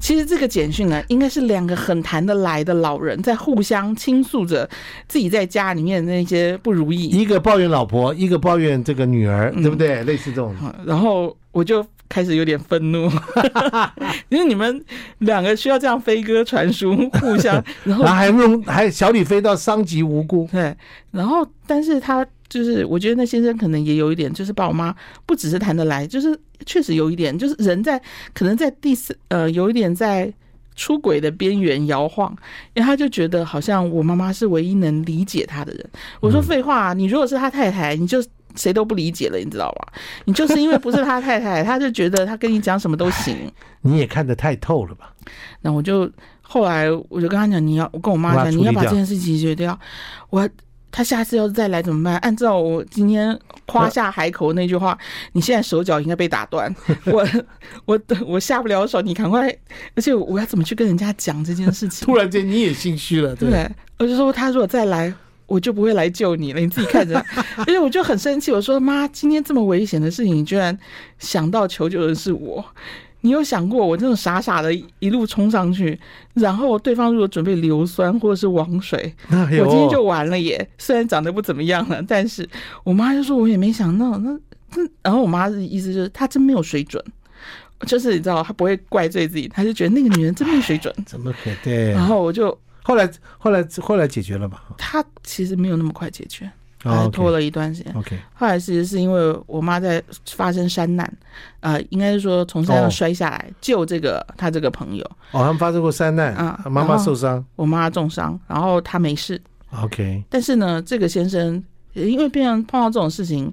[0.00, 4.68] 其实这个简讯呢，应该是两个很谈得来的老人在互相倾诉着
[5.06, 7.06] 自己在家里面的那些不如意。
[7.10, 10.00] 一个抱怨老婆，一个抱怨这个女儿，对不对？
[10.02, 10.52] 嗯，类似这种。
[10.84, 11.86] 然后我就。
[12.08, 13.10] 开始有点愤怒，
[14.28, 14.84] 因为你们
[15.18, 20.74] 两个需要这样飞鸽传书，互相， 然后还用还小李飞到伤及无辜，对，
[21.10, 24.94] 然后但是他就是，我觉得那先生可能也有一点，就是把我妈
[25.26, 28.00] 不只是谈得来，就是确实有一点，就是人在
[28.32, 30.32] 可能在第四呃有一点在
[30.76, 32.30] 出轨的边缘摇晃，
[32.74, 35.84] 因为他就觉得好像我妈妈是唯一能理解他的人。
[36.20, 38.22] 我说废话，你如果是他太太，你就。
[38.56, 39.92] 谁都不理解了，你知道吧？
[40.26, 43.36] 你就是因为不是他太太，他就觉得他跟你讲什么都行。
[43.82, 45.12] 你也看得太透了吧？
[45.60, 46.10] 那我就
[46.42, 49.78] 后来我就跟他讲，你要我跟我妈讲，你要把这件事情解决掉。
[50.30, 50.48] 我
[50.90, 52.16] 他下次要是再来怎么办？
[52.18, 54.96] 按照我今天夸下海口那句话，
[55.32, 56.74] 你现在手脚应该被打断。
[57.06, 57.26] 我
[57.84, 59.48] 我我下不了手，你赶快。
[59.94, 62.06] 而且我要怎么去跟人家讲这件事情？
[62.06, 63.70] 突然间你也心虚了，对，对。
[63.98, 65.12] 我就说他如果再来。
[65.46, 67.24] 我就不会来救你了，你自己看着。
[67.58, 70.76] 而且我就很生气，我说：“妈，今天这么危险的事情，你居然
[71.18, 72.64] 想到求救的是我？
[73.22, 75.98] 你有想过我这种傻傻的一路冲上去，
[76.34, 80.68] 然后对方如果准备硫酸或者是王水，我今天就完了耶！
[80.78, 82.48] 虽然长得不怎么样了，但是
[82.84, 84.16] 我妈就说我也没想到。
[84.18, 84.38] 那
[84.76, 87.02] 那然后我妈的意思就是她真没有水准，
[87.86, 91.90] 就是你知道，她不会怪罪自己，她就觉得那个女人真没水准，怎么可对？
[91.92, 92.56] 然后我就。
[92.86, 94.62] 后来，后来，后来解决了吧？
[94.78, 96.48] 他其实没有那么快解决，
[96.84, 97.92] 还拖了一段时间。
[97.92, 101.12] Oh, OK，后来其实是因为我妈在发生山难，
[101.58, 103.54] 呃，应该是说从山上摔下来、oh.
[103.60, 105.04] 救这个他这个朋友。
[105.32, 109.40] 哦，他们发生过山难啊，妈妈受伤，我妈重伤，然后他没事。
[109.82, 111.60] OK，但是呢，这个先生
[111.94, 113.52] 因为变成碰到这种事情，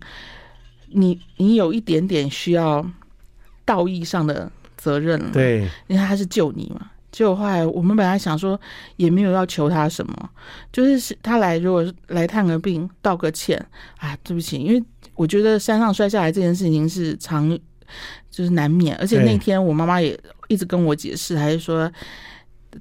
[0.89, 2.86] 你你有一点点需要
[3.65, 6.91] 道义上的责任了，对，因为他是救你嘛。
[7.14, 8.59] 结果后来我们本来想说
[8.95, 10.30] 也没有要求他什么，
[10.72, 13.64] 就是他来如果来探个病道个歉
[13.99, 14.84] 啊，对不起，因为
[15.14, 17.47] 我觉得山上摔下来这件事情是常
[18.32, 21.89] 就是难免，而且那天我妈妈也一直跟我解释，还是说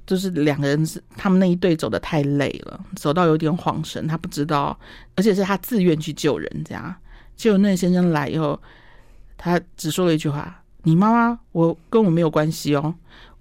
[0.07, 4.75] 就是两个人是他们那一队走得太累了，走到有点恍神，他不知道，
[5.15, 6.93] 而且是他自愿去救人这样。
[7.35, 8.59] 结果那先生来以后，
[9.37, 10.59] 他只说了一句话。
[10.85, 12.93] 你妈妈，我跟我没有关系哦，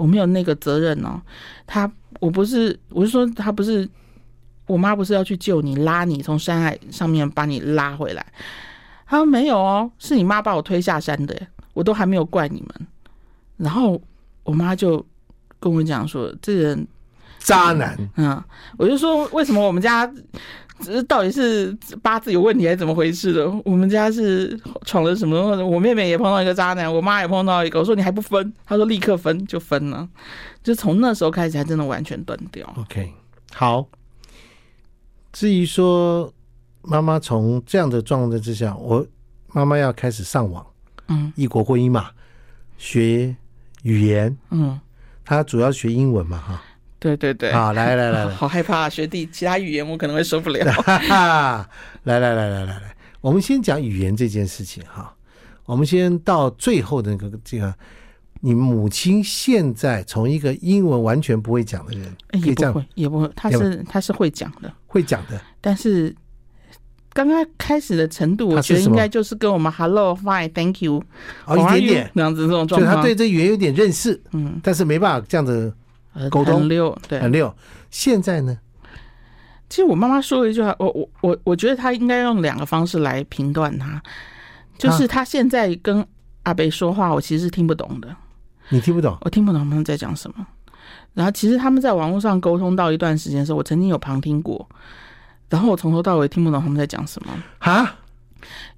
[0.02, 1.22] 我没有那个责任哦。
[1.64, 1.88] 他，
[2.18, 3.88] 我不是，我是说，他不是，
[4.66, 8.26] 我妈不是要去救你，拉你从山海上面把你拉回来。
[9.06, 12.86] 他说没有哦，是你妈把我推下山的，我都还没有怪你们。
[13.56, 14.00] 然后
[14.42, 15.06] 我妈就
[15.60, 16.84] 跟我讲说，这人
[17.38, 17.96] 渣男。
[18.16, 18.42] 嗯，
[18.76, 20.12] 我就说为什么我们家。
[20.82, 23.48] 这到底是八字有问题还是怎么回事的？
[23.64, 25.64] 我们家是闯了什么？
[25.64, 27.78] 我妹妹也碰到一个渣男，我妈也碰到一个。
[27.78, 28.52] 我说你还不分？
[28.66, 30.08] 她说立刻分就分了，
[30.62, 32.68] 就从那时候开始才真的完全断掉。
[32.76, 33.12] OK，
[33.54, 33.86] 好。
[35.32, 36.30] 至于说
[36.82, 39.06] 妈妈从这样的状态之下，我
[39.52, 40.66] 妈妈要开始上网，
[41.08, 42.10] 嗯，异国婚姻嘛，
[42.76, 43.34] 学
[43.82, 44.78] 语言，嗯，
[45.24, 46.62] 她主要学英文嘛，哈。
[47.02, 50.60] 对对对，好，来来来来， 好害怕学弟，其他语言我可能会受不了。
[52.04, 55.12] 来来来来来来，我们先讲语言这件事情哈。
[55.64, 57.74] 我们先到最后的那个这个，
[58.40, 65.40] 你母亲现在从一个英文完全不会讲的人，也不会，也不会，他是他是会讲的，会讲的。
[65.60, 66.14] 但是
[67.12, 71.02] 刚刚开始的程度，我觉得应该就是跟我们 Hello Fine Thank You
[71.46, 72.10] 哦一点点。
[72.14, 75.74] 那样子这种状况，就他对这语言有点认识，嗯，但是没办法这样子。
[76.30, 77.54] 沟通很溜，对，很溜。
[77.90, 78.58] 现在呢？
[79.68, 84.02] 其实我妈妈说了一句话，我我我我觉得她应该用两个方式来评断她，
[84.76, 86.06] 就是她现在跟
[86.42, 88.14] 阿北说话，我其实是听不懂的。
[88.68, 89.16] 你听不懂？
[89.22, 90.46] 我听不懂他们在讲什么。
[91.14, 94.68] 然后其实他们在网络上沟通到一段时间的时候，我曾经有旁听过，
[95.48, 97.32] 然后我从头到尾听不懂他们在讲什么。
[97.58, 97.96] 哈？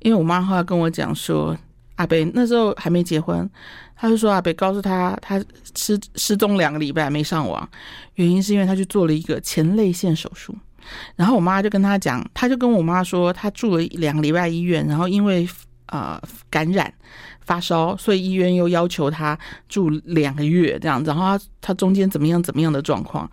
[0.01, 1.57] 因为我妈后来跟我讲说，
[1.97, 3.49] 阿北那时候还没结婚。
[3.97, 5.43] 他就说阿北告诉他，他
[5.77, 7.67] 失失踪两个礼拜没上网，
[8.15, 10.55] 原因是因为他去做了一个前列腺手术。
[11.17, 15.49] 然后我妈就跟他讲，他就跟我妈说，他住了两个礼拜医院，然后因为
[15.87, 16.21] 呃
[16.51, 16.93] 感染
[17.41, 21.09] 发烧，所以医院又要求他住两个月这样子。
[21.09, 23.31] 然后他他中间怎么样怎么样的状况，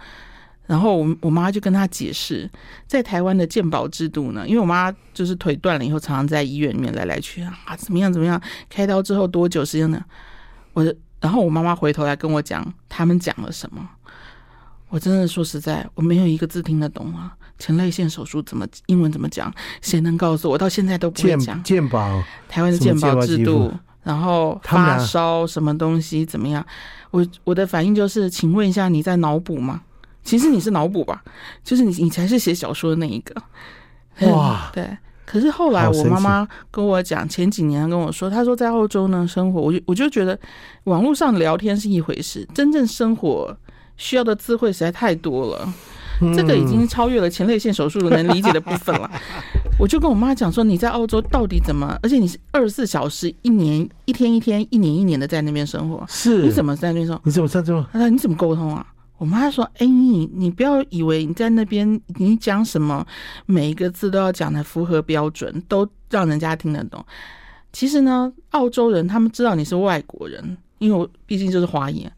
[0.65, 2.49] 然后我我妈就跟他解释，
[2.87, 10.01] 在台湾的健保制度呢，因为我妈就是腿断了以后，常常在医院里面来来去啊，怎么样怎么样，开刀之后多久时间呢？
[10.73, 10.83] 我，
[11.19, 13.87] 然后我妈妈回头来跟我讲他们讲了什么，
[14.89, 17.35] 我真的说实在，我没有一个字听得懂啊。
[17.59, 19.53] 前列腺手术怎么英文怎么讲？
[19.81, 20.57] 谁能告诉我？
[20.57, 21.61] 到现在都不会讲。
[21.61, 26.65] 健保，台湾的健保制度，然后发烧什么东西怎么样？
[27.11, 29.81] 我我的反应就是，请问一下，你在脑补吗？
[30.23, 31.23] 其实你是脑补吧？
[31.63, 33.43] 就是你你才是写小说的那一个。
[34.31, 34.97] 哇，对。
[35.31, 40.37] 可是后来我妈妈跟我讲，前几年跟我说，她说在澳洲呢生活，我就我就觉得
[40.83, 43.55] 网络上聊天是一回事，真正生活
[43.95, 45.73] 需要的智慧实在太多了，
[46.35, 49.09] 这个已经超越了前列腺手术能理解的部分了。
[49.79, 51.97] 我就跟我妈讲说，你在澳洲到底怎么？
[52.03, 56.43] 而且你是二十四小时，一年一天一天，一年一年的在那边生活，是？
[56.43, 57.21] 你怎么在那边生活？
[57.23, 57.81] 你怎么在这？
[57.93, 58.85] 她说你怎么沟通啊？
[59.21, 63.05] 我妈说：“哎，你你不要以为你在那边，你讲什么，
[63.45, 67.05] 每一个字都要讲的符合标准，都让人家听得懂。
[67.71, 72.09] 其实呢，澳洲人他们知道你是外国人，因为我毕竟就是华裔，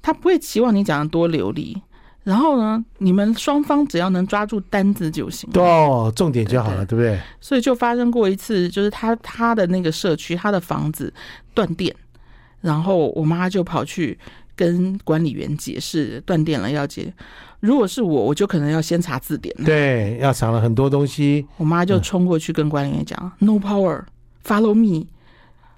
[0.00, 1.76] 他不会期望你讲的多流利。
[2.24, 7.20] 然后呢，你们双方只要能抓住单字就行，哦，重点就好了，对，对，对不对？
[7.42, 11.12] 所以就发生过一次，就是他他的那个社区，他的房子
[11.52, 11.94] 断电，
[12.62, 14.18] 然后我妈就跑去。”
[14.60, 17.10] 跟管理员解释断电了要解，
[17.60, 19.54] 如果是我，我就可能要先查字典。
[19.64, 21.46] 对，要查了很多东西。
[21.56, 24.02] 我妈就冲过去跟管理员讲、嗯、：“No power,
[24.44, 25.06] follow me,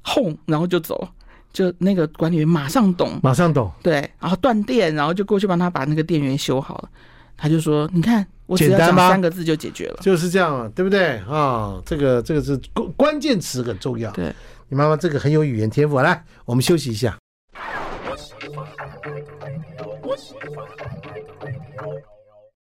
[0.04, 1.08] home。”然后就走，
[1.52, 3.70] 就那个管理员马上懂，马上懂。
[3.84, 6.90] 对，然后断电，然后就过去帮他把那个电源修好了。
[7.36, 11.80] 他就说：“你看，我只要讲三个字就解决了，就是这样，对不对啊？
[11.86, 14.10] 这个这个是关关键词很重要。
[14.10, 14.34] 对，
[14.68, 16.00] 你妈妈这个很有语言天赋。
[16.00, 17.16] 来，我们休息一下。”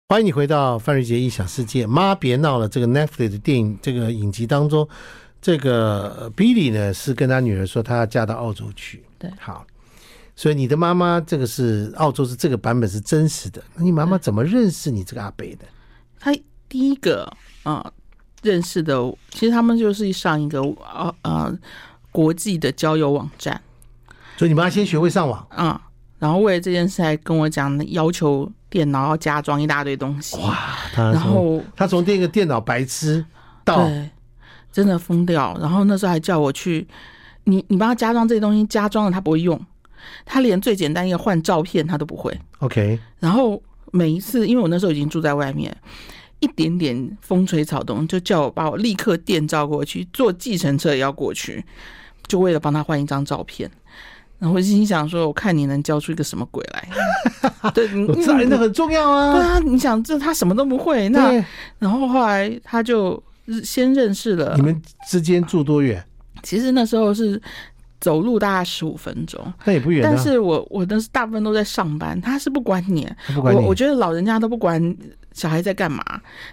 [0.09, 1.87] 欢迎你回到范瑞杰异想世界。
[1.87, 2.68] 妈，别闹了！
[2.68, 4.89] 这个 Netflix 的电影这个影集当中，
[5.41, 9.05] 这个 Billy 呢是跟他女儿说，他要嫁到澳洲去。
[9.18, 9.64] 对，好。
[10.35, 13.62] 所以你的妈妈这个是澳洲是这个版本是真实的。
[13.74, 15.64] 那你妈妈怎么认识你这个阿北的？
[16.18, 16.33] 他
[16.68, 17.24] 第一个
[17.62, 17.93] 啊、呃、
[18.43, 18.97] 认识的，
[19.31, 21.59] 其实他们就是上一个啊啊，呃
[22.11, 23.62] 国际的交友网站。
[24.39, 25.78] 所以你妈先学会上网啊。
[25.78, 25.80] 嗯
[26.18, 30.36] 然后为了这件事还跟我讲要求电脑要加装一大堆东西。
[30.39, 30.59] 哇！
[30.93, 33.24] 他然后他从这个电脑白痴
[33.64, 34.11] 到对，
[34.72, 35.57] 真的疯掉。
[35.61, 36.84] 然后那时候还叫我去，
[37.45, 39.64] 你你帮他加装这些东西，加装了他不会用，
[40.26, 42.36] 他连最简单一个换照片他都不会。
[42.59, 42.99] OK。
[43.20, 43.62] 然后
[43.93, 45.72] 每一次，因为我那时候已经住在外面，
[46.41, 51.64] 一点点风吹草动就叫我把我立刻电召过去，坐计程车也要过去，
[52.26, 53.70] 就为了帮他换一张照片。
[54.39, 56.89] 然后我心想说：“我看你能教出一个什么鬼来？
[57.74, 59.32] ”对，你知道那很重要啊。
[59.32, 61.32] 对啊，你想这他什么都不会，那
[61.78, 63.20] 然后后来他就
[63.64, 64.55] 先认识了。
[64.57, 66.03] 你们之间住多远？
[66.45, 67.41] 其实那时候是
[68.01, 70.05] 走路大概十五分钟，那也不远。
[70.05, 73.59] 但是我我的大部分都在上班，他是不管你，不管你。
[73.59, 74.97] 我我觉得老人家都不管
[75.32, 76.05] 小孩在干嘛，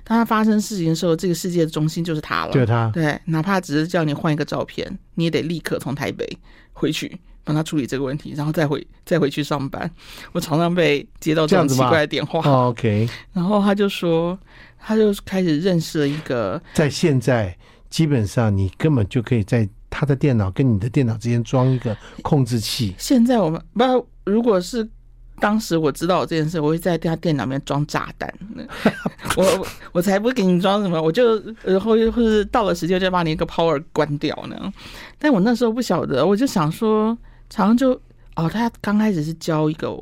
[0.04, 2.52] 当他发生事情的时候，这个世界的中心就是他了。
[2.52, 6.28] 就是他，对，哪怕只是叫你换一个照片，你也得立刻从台北
[6.74, 7.16] 回去。
[7.46, 9.90] 帮他处理这个问题，然后再回再回去上班。
[10.34, 12.42] 我常常被接到这样奇怪的电话。
[12.42, 14.38] 哦、OK，然后他就说，
[14.78, 16.62] 他就开始认识了一个。
[16.74, 17.56] 在现在，
[17.90, 22.94] 基本上你根本就可以在他的电脑跟你的电脑之间装一个控制器。
[22.98, 24.90] 现在我们不，如果是。
[25.38, 28.34] 当时我知道这件事，我会在他电脑里面装炸弹。
[29.36, 34.72] 我我才不给你装什么，我就然后或是到了时间就把你一个 power 关掉呢。
[35.20, 37.18] 但我那时候不晓得，我就想说，
[37.50, 37.94] 常常就
[38.36, 39.96] 哦，他刚开始是教一个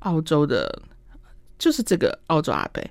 [0.00, 0.82] 澳洲的，
[1.58, 2.82] 就是这个澳洲阿伯，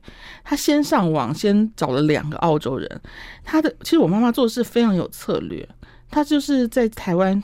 [0.43, 3.01] 他先上网先找了两个澳洲人。
[3.43, 5.67] 他的其实我妈妈做事非常有策略，
[6.09, 7.41] 他就是在台湾。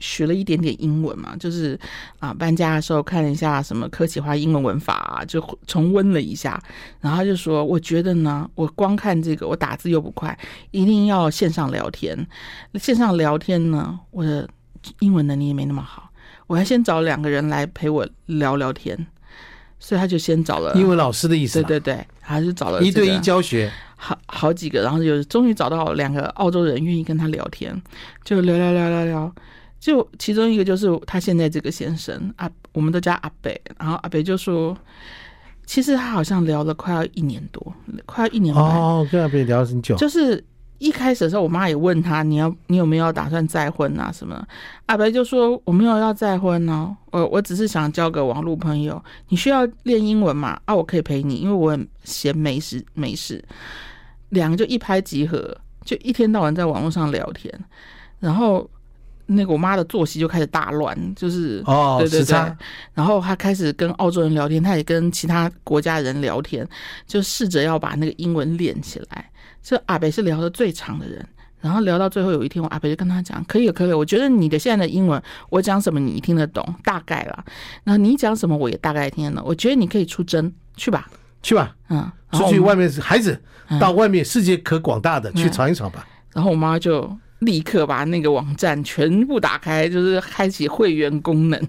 [0.00, 1.78] 学了一点点英文嘛，就是
[2.18, 6.60] 啊，搬家的时候看了一下什么科技化英文文法啊，就重温了一下。
[7.00, 10.36] 然后他就说：“我觉得呢，我光看这个，我打字又不快，
[10.72, 12.26] 一定要线上聊天。
[12.74, 14.46] 线上聊天呢，我的
[15.00, 16.10] 英文能力也没那么好，
[16.46, 19.06] 我要先找两个人来陪我聊聊天。
[19.80, 27.82] 所以他就先找了英文老师的意思，对对对，还是找了一对一教学，好好几个，然后就终于找到两个澳洲人愿意跟他聊天，
[28.24, 29.34] 就聊聊聊聊聊。”
[29.78, 33.60] 就其中一个就是他现在这个先生啊，我们都叫阿北。
[33.78, 34.74] 然后阿北就说，
[35.66, 37.74] 其实他好像聊了快要一年多，
[38.06, 38.64] 快要一年半。
[38.64, 39.94] 哦，跟阿北聊了很久。
[39.96, 40.42] 就是
[40.78, 44.46] 一开始的时候，我妈也问他，你要你有没有要打算再婚啊什么？
[44.86, 49.02] 阿白就说我没有要再婚哦，我我只是想交个网络朋友。
[49.28, 50.60] 你需要练英文嘛？
[50.64, 53.42] 啊，我可以陪你，因为我很闲没事没事。
[54.30, 57.52] 两个就一拍即合，就一天到晚在网络上聊天，
[58.20, 58.68] 然后。
[59.26, 62.56] 那个我妈的作息就开始大乱，就是哦，对对对，
[62.92, 66.68] 然后她开始跟澳洲人聊天，她也跟其他国家人聊天，
[67.06, 69.30] 就试着要把那个英文练起来。
[69.64, 71.26] 这阿北是聊的最长的人，
[71.60, 77.44] 然后聊到最后有一天，我阿北就跟他讲：“可以，可以，我觉得你的现在的英文，我讲什么你听得懂，大概啦。
[77.82, 79.42] 然后你讲什么我也大概听得懂。
[79.44, 81.08] 我觉得你可以出征，去吧，
[81.42, 83.40] 去吧，嗯，出去外面，孩子
[83.80, 87.10] 到外面世界可广大的，嗯，去闯一闯吧。”然后我妈就。
[87.40, 91.60] 立刻把那个网站全部打开，就是开启会员功能，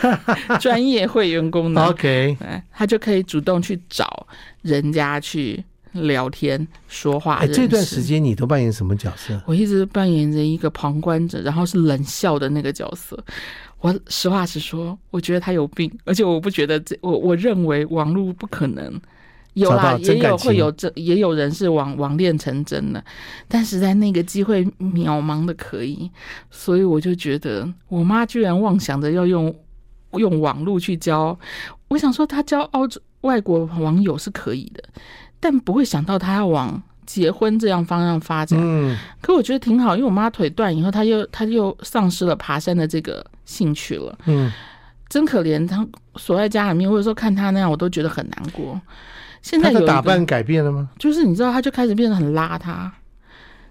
[0.60, 1.82] 专业会员功能。
[1.86, 2.36] OK，
[2.70, 4.26] 他就可以主动去找
[4.60, 5.64] 人家去
[5.94, 7.36] 聊天说话。
[7.36, 9.40] 哎，这段时间你都扮演什么角色？
[9.46, 13.18] 我一直扮演着一个旁观者，然后是冷笑的那个角色。
[13.80, 19.00] 我实话实说，我觉得他有病，而且我不觉得这，我我认为网络不可能。
[19.52, 23.04] 有啦，也有会有这，也有人是网网恋成真的，
[23.46, 26.10] 但是在那个机会渺茫的可以，
[26.50, 29.54] 所以我就觉得我妈居然妄想着要用
[30.14, 31.38] 用网络去交，
[31.86, 34.82] 我想说她交澳洲外国网友是可以的，
[35.44, 38.58] 但不会想到他要往结婚这样方向发展。
[38.62, 44.18] 嗯，可我觉得挺好，因为我妈腿断以后，她又她又丧失了爬山的这个兴趣了。
[44.24, 44.50] 嗯，
[45.10, 45.86] 真可怜，她
[46.16, 48.80] 锁在家里面，或者说看她那样，我都觉得很难过。
[49.42, 50.88] 现在有的打扮改变了吗？
[50.98, 52.90] 就是你知道，她就开始变得很邋遢，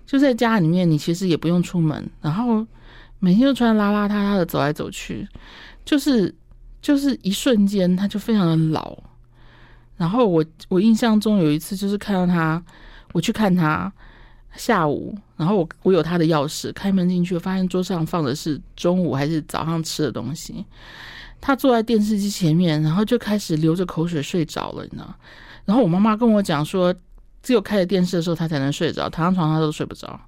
[0.05, 2.63] 就在家里面，你其实也不用出门，然后
[3.17, 5.27] 每天就穿邋邋遢遢的走来走去，
[5.83, 6.31] 就是
[6.83, 8.95] 就是一瞬间她就非常的老。
[9.97, 12.61] 然后我我印象中有一次就是看到他，
[13.11, 13.91] 我去看他
[14.55, 20.65] 下午，然后我我有他的钥匙，开门进去，发现桌上放的是中午还是早上吃的东西。
[21.39, 25.13] 他坐在电视机前面，然后就开始流着口水睡着了，你知道。
[25.65, 26.93] 然后我妈妈跟我讲说，
[27.41, 30.19] 只有开着电视的时候，他才能睡着，躺上床上她都睡不着。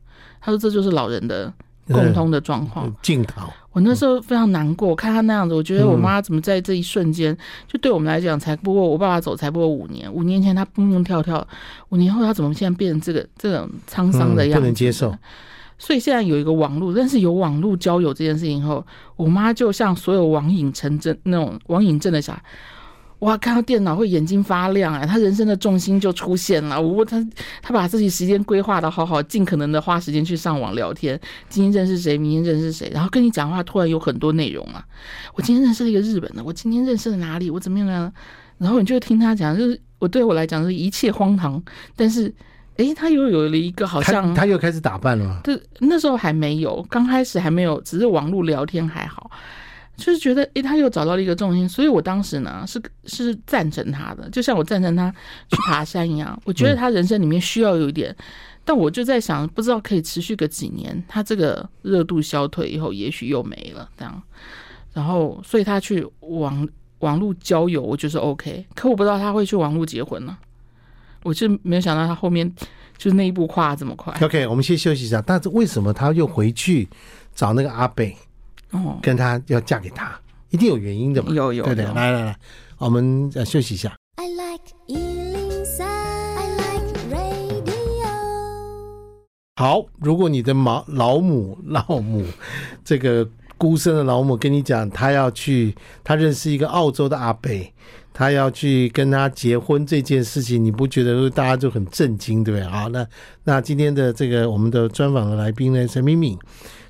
[0.42, 1.54] 她说这就是老人的
[1.88, 2.94] 共通的状况。
[3.02, 3.42] 镜头。
[3.72, 11.46] 我那时候非常难过，我看他那样子，我觉得我妈怎么在这一瞬间，就对我们来讲，才不过我爸爸走才不过五年，五年前他蹦蹦跳跳，
[11.90, 14.60] 五年后他怎么现在变成这个这种沧桑的样子？
[14.62, 15.14] 不能接受。
[15.78, 18.86] 所以现在有一个网络，但是有网络交友这件事情后，
[19.18, 22.42] 我妈就像所有网瘾成真那种网瘾症的小孩。
[23.26, 23.38] 哇！
[23.38, 25.06] 看到电脑会眼睛发亮啊！
[25.06, 26.80] 他人生的重心就出现了。
[26.82, 27.24] 我他
[27.62, 31.20] 他把自己时间规划的好好，尽可能的花时间去上网聊天。
[31.50, 34.86] 今天认识谁，明天认识谁，然后跟你讲话，突然有很多内容啊！
[35.34, 37.50] 我今天认识了一个日本的，我今天认识了哪里？
[37.50, 38.14] 我怎么样呢？
[38.58, 41.62] 然后你就听他讲，就是我对我来讲是一切荒唐。
[41.96, 42.34] 但是，
[42.78, 45.42] 诶，他又有了一个好像他，他又开始打扮了吗？
[45.44, 49.32] 对，那时候还没有，刚开始还没有，只是网络聊天还好。
[49.98, 55.10] 就是觉得，诶，他又找到了一个重心，所以我当时呢是是赞成他的，就像我赞成他
[55.50, 56.40] 去爬山一样。
[56.44, 58.26] 我觉得他人生里面需要有一点，嗯、
[58.66, 64.22] 但我就在想，不知道可以持续个几年，他这个热度消退以后，也许又没了这样。
[64.94, 66.68] 然后，所以他去网
[67.00, 68.66] 网络交友，我就是 OK。
[68.76, 70.38] 可我不知道他会去网络结婚呢，
[71.24, 72.50] 我就没有想到他后面
[72.98, 74.14] 就是那一步跨这么快。
[74.22, 75.22] OK，我们先休息一下。
[75.22, 76.88] 但是为什么他又回去
[77.34, 77.88] 找那个阿
[78.72, 78.80] 北？
[79.02, 81.34] 跟他要嫁给他，一定有原因的嘛？
[81.34, 82.36] 有有，对对，来来来，
[82.78, 83.96] 我们再休息一下。
[84.18, 88.08] I like 103，I like radio。
[89.56, 92.26] 好，如果你的毛老母老母，
[92.84, 97.50] 这个孤身的老母跟你讲，他要去，他认识一个澳洲的阿伯，
[98.14, 102.68] 他要去跟他结婚这件事情，你不觉得大家就很震惊，对不对？
[102.70, 103.08] 好，那
[103.46, 106.38] 那今天的这个我们的专访的来宾呢，陈敏敏。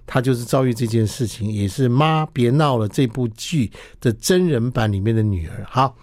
[0.05, 5.65] 他就是遭遇这件事情，也是《妈别闹了》这部剧的真人版里面的女儿。
[5.67, 5.95] 好，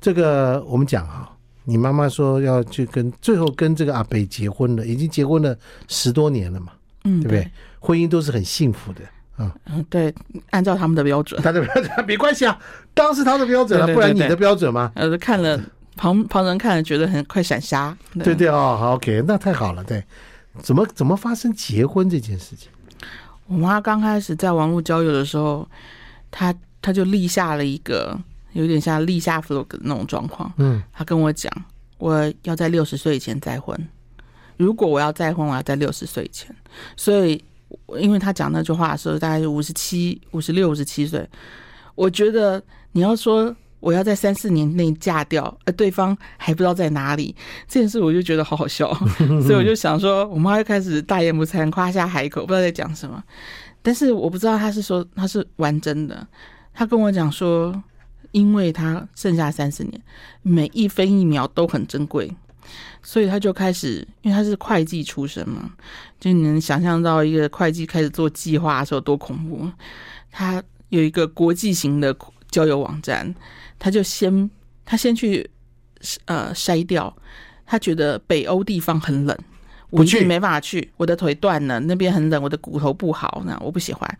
[0.00, 1.30] 这个我们讲啊，
[1.64, 6.72] 你妈妈说要去跟，最后跟这个阿北结婚了，已经结婚了十多年了嘛，
[7.04, 7.50] 嗯，对不对？
[7.80, 9.00] 婚姻都是很幸福的，
[9.38, 10.14] 嗯嗯，对，
[10.50, 12.58] 按照他们的标准，他的标准 没关系啊，
[12.92, 14.90] 当时他的标准了，不然你的标准吗？
[14.94, 15.58] 呃，看了
[15.96, 20.04] 旁旁人看了觉得很快闪瞎，对对，对哦，好，OK，那太好了，对，
[20.60, 22.68] 怎么怎么发生结婚这件事情？
[23.48, 25.68] 我妈刚开始在网络交友的时候，
[26.30, 28.16] 她她就立下了一个
[28.52, 30.52] 有点像立下 flag 的那种状况。
[30.58, 31.52] 嗯，她跟我讲，
[31.98, 33.76] 我要在六十岁以前再婚。
[34.56, 36.54] 如果我要再婚，我要在六十岁以前。
[36.96, 37.42] 所以，
[37.98, 41.28] 因为她讲那句话的时候，大概是五十七、五十六、五十七岁。
[41.94, 43.54] 我觉得你要说。
[43.80, 47.34] 我要在三四年内嫁掉，而对方还不知道在哪里，
[47.68, 48.92] 这件事我就觉得好好笑，
[49.42, 53.22] 所以我就想说，我妈又开始大言不惭，夸下海口，不知道在讲什么。
[53.80, 56.26] 但是我不知道她是说她是玩真的，
[56.74, 57.80] 她跟我讲说，
[58.32, 60.02] 因为她剩下三十年，
[60.42, 62.28] 每一分一秒都很珍贵，
[63.00, 65.70] 所以她就开始，因为她是会计出身嘛，
[66.18, 69.70] 就你能想象到一个会计开始做计划的时候多恐怖。
[70.32, 72.14] 她有一个国际型的
[72.50, 73.32] 交友网站。
[73.78, 74.50] 他就先，
[74.84, 75.48] 他先去，
[76.24, 77.14] 呃，筛掉。
[77.64, 79.36] 他觉得北欧地方很冷，
[79.90, 84.18] 我去没办法去，我的腿断了，那边很冷，我的骨头不好，那我不喜欢。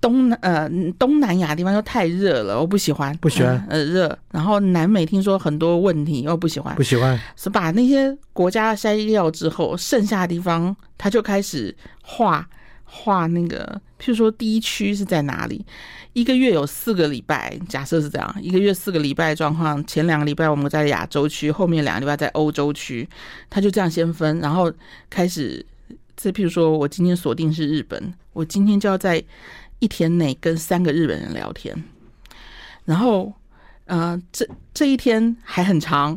[0.00, 4.18] 东呃东南亚地方又太热了，我不喜欢，不喜欢，呃热。
[4.30, 7.20] 然后南美听说很多问题，我不喜欢，不喜欢。
[7.36, 12.48] 是把那些国家筛掉之后，剩下的地方他就开始画。
[12.90, 15.64] 画那个，譬如说第一区是在哪里？
[16.12, 19.84] 一个月有四个礼拜，假设是这样，一个月四个礼拜状况。
[19.86, 23.08] 前两个礼拜我们在亚洲区，后面两个礼拜在欧洲区，
[23.50, 24.72] 他就这样先分，然后
[25.10, 25.64] 开始。
[26.16, 29.22] 这譬如说我今天锁定是日本，我今天就要在
[29.78, 31.84] 一天内跟三个日本人聊天，
[32.84, 33.32] 然后。
[33.88, 36.16] 呃，这这一天还很长，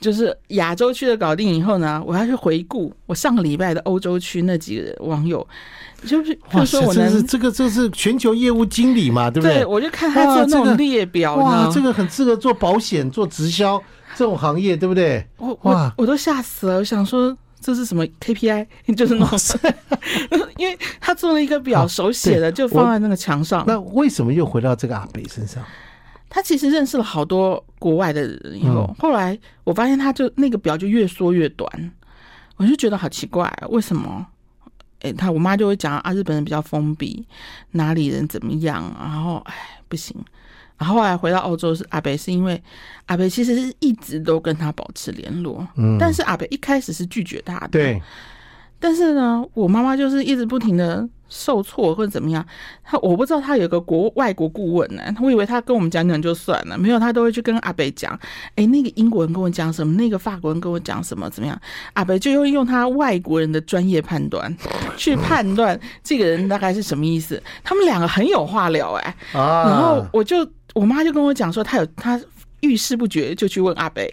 [0.00, 5.46] 就是亚洲区的搞定以后呢，我要去回顾我上个礼拜的欧洲区那几个网友，
[6.06, 9.58] 就是就说我能，这个这是全球业务经理嘛，对不对？
[9.58, 13.80] 对，我就看他做那种列表，哇，这个很适合做保险、做直销
[14.16, 15.22] 这种行业，对不对？
[15.36, 18.66] 我我我都吓死了，我想说这是什么 KPI，
[18.96, 23.62] 就是那种，因为他做了一个表，手写的，就放在那个墙上。
[23.66, 25.62] 那为什么又回到这个阿北身上？
[26.30, 31.92] 他其实认识了好多国外的人以后，后来我发现他就那个表就越缩越短，
[32.56, 34.24] 我就觉得好奇怪，为什么？
[35.00, 37.26] 诶，他我妈就会讲啊，日本人比较封闭，
[37.72, 39.54] 哪里人怎么样，然后哎
[39.88, 40.14] 不行，
[40.76, 42.62] 然后后来回到澳洲是阿北，是因为
[43.06, 48.02] 阿北其实是一直都跟他保持联络，嗯，但是阿北一开始是拒绝他的，对，
[48.80, 51.08] 但是呢，我妈妈就是一直不停的。
[51.32, 52.44] 受挫或者怎么样，
[52.82, 58.18] 她我不知道她有个国外国顾问呢，我以为她跟我们讲讲就算了，没有她都会去跟阿北讲，
[58.56, 61.56] 哎，那个英国人跟我讲什么，那个法国人跟我讲什么，怎么样？
[61.92, 64.52] 阿北就会用他外国人的专业判断
[64.98, 67.40] 去判断这个人大概是什么意思。
[67.62, 72.20] 他们两个很有话聊哎，然后我就我妈就跟我讲说，她有他
[72.60, 74.12] 遇事不决就去问阿北，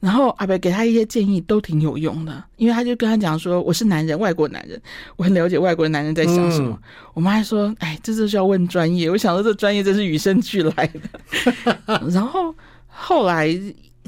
[0.00, 4.80] 然后阿北给他一些建议都挺有用的，因为他就跟他讲说：“我是男人，外国男人，
[5.16, 6.70] 我很了解外国的男人在想什么。
[6.70, 11.80] 嗯”我妈还说：“哎，这就是要问专业。”我想说这专业真是与生俱来的。
[12.10, 12.54] 然后
[12.86, 13.48] 后来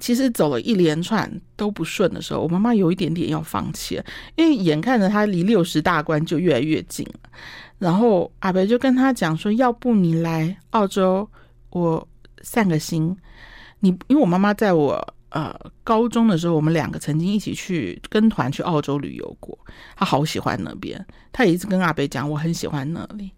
[0.01, 7.31] 其实走了一连串都不顺的时候，我妈妈有一点点要放弃了，因为眼看着他离六十大关就越来越近了。
[7.79, 11.29] 然后阿北就跟他讲说：“要不你来澳洲，
[11.71, 12.09] 我
[12.43, 13.17] 散个心。”
[13.81, 15.55] 你因为我妈妈在我呃
[15.85, 19.59] 高中的时候，我们两个曾经一起去跟团去澳洲旅游过，
[19.97, 23.31] 她好喜欢那边，她也一直跟阿北讲我很喜欢那里，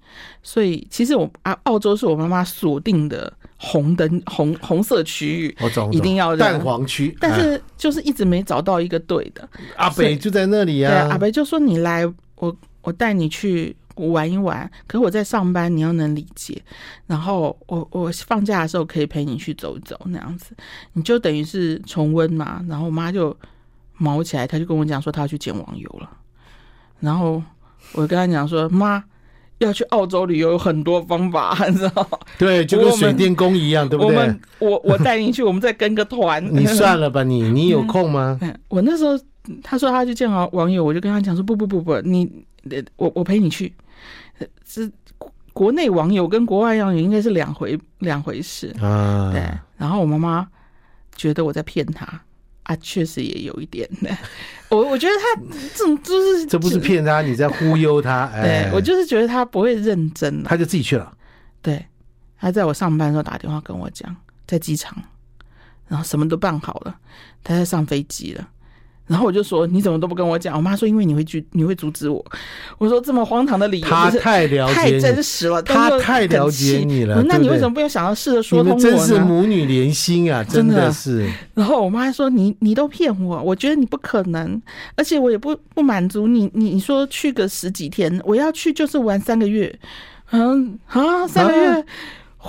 [0.43, 5.57] 所以其实我啊澳洲是我妈妈锁定的红灯红红色区域，
[5.91, 9.49] 一定要蛋黄区，但是就是一直没找到一个对的。
[9.76, 13.76] 阿北就在那里呀，阿北就说你来，我我带你去。
[13.99, 16.61] 我玩一玩，可是我在上班，你要能理解。
[17.07, 20.53] 然后我我放假的时候可以陪你去走一走，那样子，
[20.93, 22.65] 你就等于是重温嘛。
[22.69, 23.37] 然后我妈就
[23.97, 26.11] 毛起来，她就跟我讲说她要去见网友了。
[27.01, 27.43] 然后
[27.93, 29.03] 我跟她讲说，妈
[29.59, 32.19] 要去澳洲旅游有很多方法，你知道吗？
[32.39, 34.17] 对，就跟水电工一样，对不对？
[34.17, 36.45] 我们我我带你去，我们再跟个团。
[36.55, 38.39] 你算了吧，你你有空吗？
[38.43, 39.19] 嗯，我那时候
[39.63, 42.31] 她说她要去见网网友，我就跟他讲说不不不不，你
[42.97, 43.73] 我我陪你去。
[44.65, 44.91] 是
[45.53, 49.33] 国内网友跟国外网友应该是两回两回事啊。
[49.33, 49.43] 对，
[49.77, 50.49] 然后我妈妈
[51.17, 52.07] 觉得我在骗他
[52.63, 53.89] 啊，确实也有一点。
[54.69, 55.43] 我我觉得他
[55.75, 58.27] 这种就是 这不是骗他，你在忽悠她。
[58.41, 61.13] 对，哎，我就是觉得他不会认真，他就自己去了。
[61.61, 61.85] 对，
[62.39, 64.15] 他在我上班的时候打电话跟我讲，
[64.47, 64.97] 在机场，
[65.89, 66.97] 然后什么都办好了，
[67.43, 68.49] 他在上飞机了。
[69.09, 70.55] 然后我就说，你怎么都不跟我讲？
[70.55, 72.25] 我妈说，因为你会拒，你会阻止我。
[72.79, 77.23] 我说，这么荒唐的理由，他太了解，太真实了，她太了解你了。
[77.25, 78.83] 那你为什么不用想要试着说通我呢？
[78.83, 81.29] 真是母女连心啊，真的是。
[81.55, 84.61] 然后我妈说，你你都骗我，我觉得你不可能，
[84.95, 86.51] 而且我也不不满足你。
[86.53, 89.75] 你你说去个十几天，我要去就是玩三个月。
[90.31, 91.67] 嗯啊，三个月。
[91.69, 91.83] 啊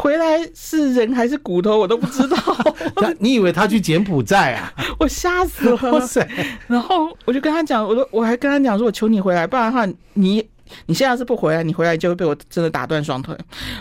[0.02, 2.38] 回来是人还是骨头，我都不知道。
[3.20, 4.74] 你以为他去柬埔寨啊？
[4.98, 5.92] 我吓死了！
[5.92, 6.26] 哇塞！
[6.68, 10.42] 然后我就跟他讲，我说我还跟他讲说，我求你回来，不然的话，你
[10.86, 13.36] 你现在要是不回来，你回来就会被我真的打断双腿，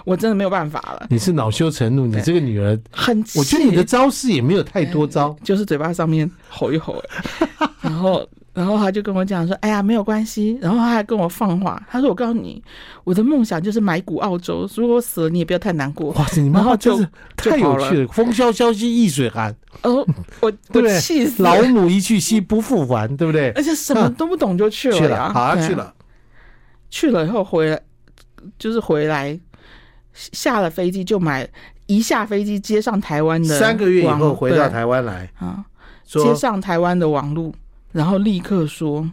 [0.05, 1.07] 我真的没有办法了。
[1.09, 7.01] 你是恼羞成怒，你这个女儿很，我觉得你的招式也没有太多招，就是嘴巴上面吼一吼，
[7.81, 8.29] 然后。
[8.59, 12.61] 然后他就跟我讲说：“哎呀，没有关系。”然后他还跟我放话，他说：“我告诉你，
[13.05, 19.55] 我的梦想就是买股澳洲，如果我死了，你也不要太难过。”哇塞，你妈妈就是太有趣了，了风萧萧兮易水寒。
[19.83, 20.05] 哦，
[20.41, 23.51] 我我 气死了，老母一去兮不复还，对不对？
[23.51, 25.95] 而且什么都不懂就去了，去了，好啊，去了，
[26.91, 27.81] 去了以后回来
[28.59, 29.39] 就是回来，
[30.13, 31.49] 下了飞机就买，
[31.87, 35.65] 一下飞机接上台湾的，三个月以后回到台湾来啊，
[36.05, 37.55] 接上台湾的网路。
[37.93, 39.09] 然后立刻说，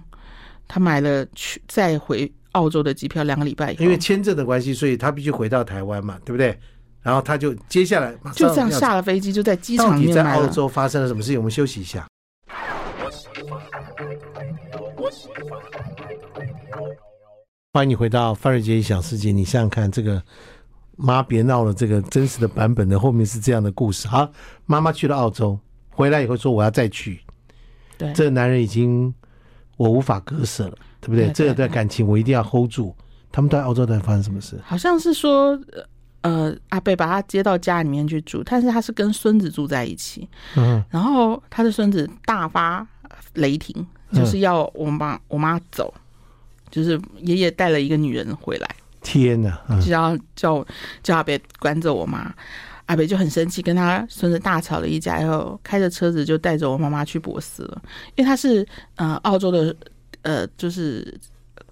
[0.67, 6.57] 他买了去再回澳洲的机票，两个礼拜以后，因为签证的关系，所以他必须回到台湾嘛，对不对？
[7.01, 10.15] 然后他就接下来就这样下了飞机，就在机场里面。
[10.15, 11.37] 到底在澳洲发生了什么事情？
[11.37, 12.07] 我们休息一下。
[17.73, 19.31] 欢迎你回到范瑞杰异想世界。
[19.31, 20.21] 你想想看，这个
[20.95, 24.07] 妈别闹了，这个真实的版本的后面是这样的故事。
[24.07, 24.31] 好，
[24.65, 25.59] 妈妈去了澳洲，
[25.89, 27.21] 回来以后说我要再去。
[27.97, 29.13] 对，这个男人已经
[29.77, 31.25] 我无法割舍了，对不对？
[31.25, 32.95] 对对对，这段感情我一定要 hold 住。
[33.31, 34.57] 他们在澳洲在发生什么事？
[34.63, 35.59] 好像是说，
[36.21, 40.25] 呃，阿贝把他接到家里面去住，但是他是跟孙子住在一起。
[40.55, 42.87] 嗯，然后他的孙子大发
[43.33, 45.93] 雷霆，就是要我妈我妈走，
[46.71, 48.69] 就是爷爷带了一个女人回来。
[49.01, 49.59] 天哪！
[49.69, 50.65] 嗯、就要叫
[51.03, 52.33] 叫阿贝赶走我妈。
[52.85, 57.81] 阿北就很生气，跟他孙子大吵了一架，然后开着车子就带着我妈妈去博斯了。
[58.15, 59.75] 因为他是呃澳洲的
[60.21, 61.13] 呃就是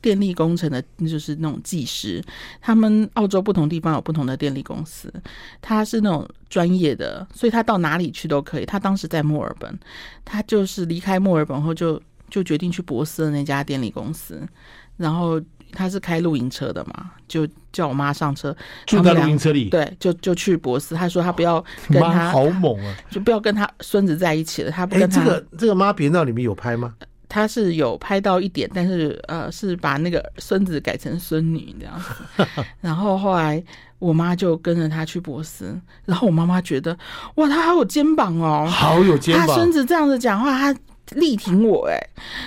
[0.02, 2.24] 电力工程的，就是那种技师。
[2.60, 5.14] 他们澳洲不同地方有不同的电力公司，
[5.62, 8.66] 他是那种专业的，所以他到哪里去都可以。
[8.66, 9.80] 他当时在墨尔本，
[10.26, 14.42] 他就是离开墨尔本后就就决定去博斯的那家电力公司，
[14.98, 15.40] 然后。
[15.74, 18.56] 他是开露营车的嘛，就叫我妈上车，
[18.86, 19.70] 住在露营车里。
[19.70, 20.96] 对，就就去博斯。
[20.96, 24.72] 他说他不要跟他 好猛啊，就不要跟他孙子在一起了。
[24.72, 25.20] 他不跟他。
[25.20, 26.94] 这个这个妈别闹里面有拍吗？
[27.28, 32.46] 他是有拍到一点，但是呃，是把那个孙子改成孙女这样子。
[32.80, 33.64] 然后后来
[33.98, 35.76] 我妈就跟着他去博斯，
[36.06, 36.96] 然后我妈妈觉得
[37.36, 39.48] 哇，他好有肩膀哦，好有肩膀。
[39.48, 40.80] 他孙子这样子讲话，他。
[41.14, 41.98] 力挺我哎，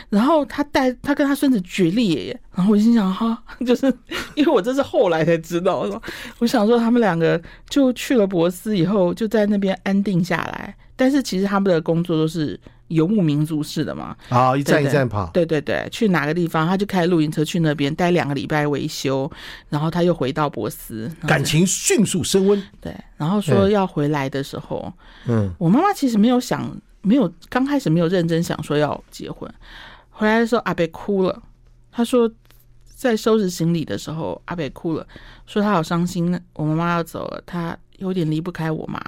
[0.09, 3.87] 然后他带他跟他孙子决裂，然后我心想哈， 就是
[4.35, 5.89] 因为我这是后来才知道，
[6.39, 12.59] 我想说他们两个就去了博斯以后，就在那边安定下来，但是其实他们的工作都是。
[12.89, 19.29] 游牧民族式的嘛，啊、哦，一站一站跑，对对对，去哪个地方他就开露营车去那边待两个礼拜维修，
[19.69, 22.63] 然后他又回到博斯，感情迅速升温。
[22.81, 24.93] 对，然后说要回来的时候，
[25.27, 29.49] 嗯，我妈妈其实没有想，没有刚开始没有认真想说要结婚，
[30.11, 31.41] 回来的时候阿贝哭了，
[31.93, 32.29] 他说
[32.85, 35.07] 在收拾行李的时候阿贝哭了，
[35.47, 39.01] 说他好伤心，我妈妈要走了，他有点离不开我妈，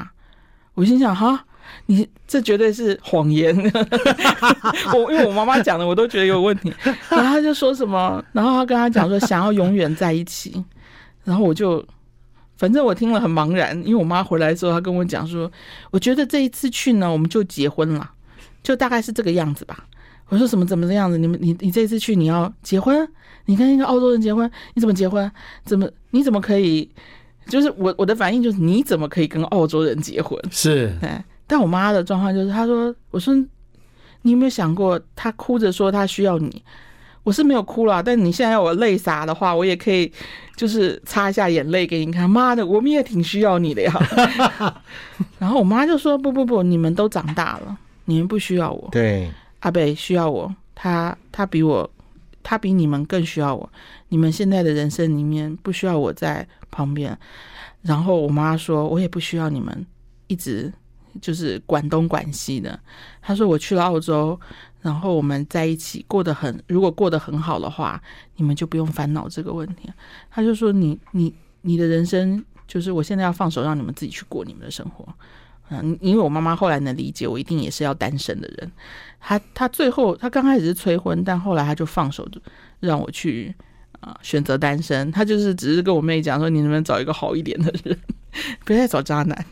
[0.75, 1.45] 我心想哈。
[1.85, 3.55] 你这绝对是谎言，
[4.95, 6.73] 我因为我妈妈讲的，我都觉得有问题。
[7.11, 10.65] 然后他就说什么，然后他跟他讲说想要永远在一起，
[11.25, 11.85] 然后我就
[12.59, 15.51] 反正我听了很茫然，因为我妈回来之后，她跟我讲说，
[15.91, 18.11] 我觉得这一次去呢，我们就结婚了，
[18.63, 19.87] 就大概是这个样子吧。
[20.29, 21.17] 我说什么怎么这样子？
[21.17, 23.09] 你们你你这次去你要结婚？
[23.47, 24.51] 你跟一个澳洲人结婚？
[24.75, 25.31] 你怎么结婚？
[25.65, 26.91] 怎么你怎么可以？
[27.47, 30.39] 就是我我的反应就是你怎么可以跟澳洲人结婚？
[30.51, 30.93] 是，
[31.47, 33.35] 但我妈的状况就是，她说：“我说，
[34.21, 36.63] 你有没有想过，她哭着说她需要你，
[37.29, 38.03] 我是没有哭了。
[38.03, 40.11] 但你现在要我泪洒的话，我也可以，
[40.57, 42.29] 就是擦一下眼泪给你看。
[42.29, 43.93] 妈的，我们也挺需要你的呀。
[45.39, 47.77] ”然后我妈就说：“不不不，你们都长大了，
[48.07, 48.89] 你们不需要我。
[48.91, 49.31] 对，
[49.61, 51.89] 阿北需要我，他他比我，
[52.43, 53.71] 他比你们更需要我。
[54.09, 57.17] 你们现在的人生里面不需要我在旁边。”
[57.83, 59.87] 然后我妈说：“我也不需要你们
[60.29, 60.73] 一直。”
[61.21, 62.79] 就是管东管西的，
[63.21, 64.39] 她说我去了澳洲，
[64.81, 68.01] 然后我们在一起过得很，如果过得很好的话，
[68.37, 69.91] 你们就不用烦恼这个问题。
[70.31, 75.07] 他就说你你你的人生就是我现在要放手让你们自己去过你们的生活，
[75.71, 78.71] 嗯，因为我妈妈后来能理解我一定也是要单身的人，
[79.19, 82.29] 他他最后他刚开始是催婚，但后来他就放手
[82.81, 83.55] 让我去
[84.01, 87.99] 啊、呃、选择单身，他就是只是跟我妹讲说你能不能找一个好一点的人，
[88.65, 89.45] 不要再找渣男。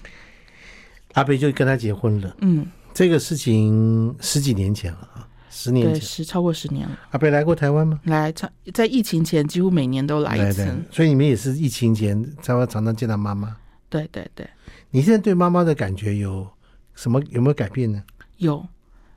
[1.14, 2.36] 阿贝就跟他结婚了。
[2.42, 2.66] 嗯，
[2.96, 6.98] 这个事情十几年前了啊，十年前，十超过十年了。
[7.10, 8.00] 阿贝来过台湾吗？
[8.04, 8.32] 来，
[8.72, 10.66] 在疫情前几乎每年都来一次。
[10.90, 13.54] 所以你们也是疫情前才会常常见到妈妈。
[13.90, 14.48] 对对对。
[14.88, 16.48] 你现在对妈妈的感觉有
[16.94, 17.22] 什么？
[17.28, 18.02] 有没有改变呢？
[18.38, 18.66] 有，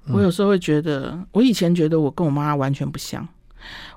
[0.07, 3.25] 我有时候会觉得，嗯、我以前觉得我跟我妈妈完全不像。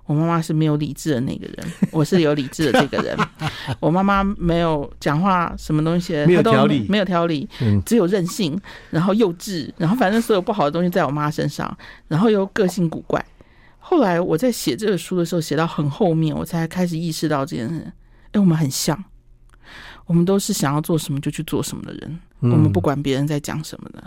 [0.06, 3.16] 我妈妈是没有理智的那个人，我是有理智的这个人。
[3.78, 7.48] 我妈妈没有讲话，什么东西没有条理，没有条理，
[7.86, 8.60] 只有任性，
[8.90, 11.76] 然后幼稚，然后反正所有不好的东西在我妈身上，
[12.08, 13.24] 然后又个性古怪。
[13.78, 17.92] 后来我在写这个书的时候，写到很后面，我才开始意识到这件事。
[18.32, 19.02] 哎，我们很像，
[20.06, 24.02] 我们都是想要做什么就去做什么的人，我们不管别人在讲什么的，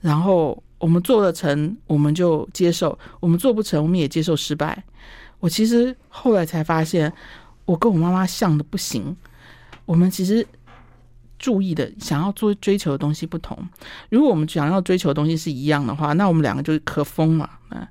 [0.00, 0.62] 然后。
[0.78, 4.84] 我们做得成，我们就接受；我们做不成，我们也接受失败。
[5.40, 7.12] 我其实后来才发现，
[7.64, 9.16] 我跟我妈妈像的不行。
[9.84, 10.46] 我们其实
[11.38, 13.56] 注意的、想要做追求的东西不同。
[14.10, 17.48] 如果我们想要追求的东西是一样的话，那我们两个就可疯了。
[17.70, 17.86] 嗯，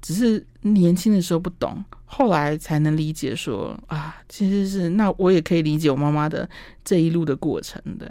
[0.00, 6.48] 只是年轻的时候不懂，后来才能理解说啊，其实是那我也可以理解我妈妈的
[6.84, 7.80] 这一路的过程。
[7.98, 8.08] 对，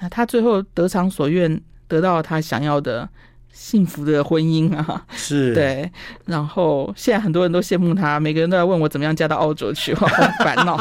[0.00, 3.08] 那她最后得偿所愿，得到他想要的。
[3.52, 5.90] 幸福的婚姻啊，是对。
[6.26, 10.06] 然后现在很多人都羡慕他，每个人都在问我怎么样嫁到澳洲去，好
[10.42, 10.76] 烦恼，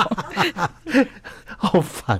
[1.57, 2.19] 好烦。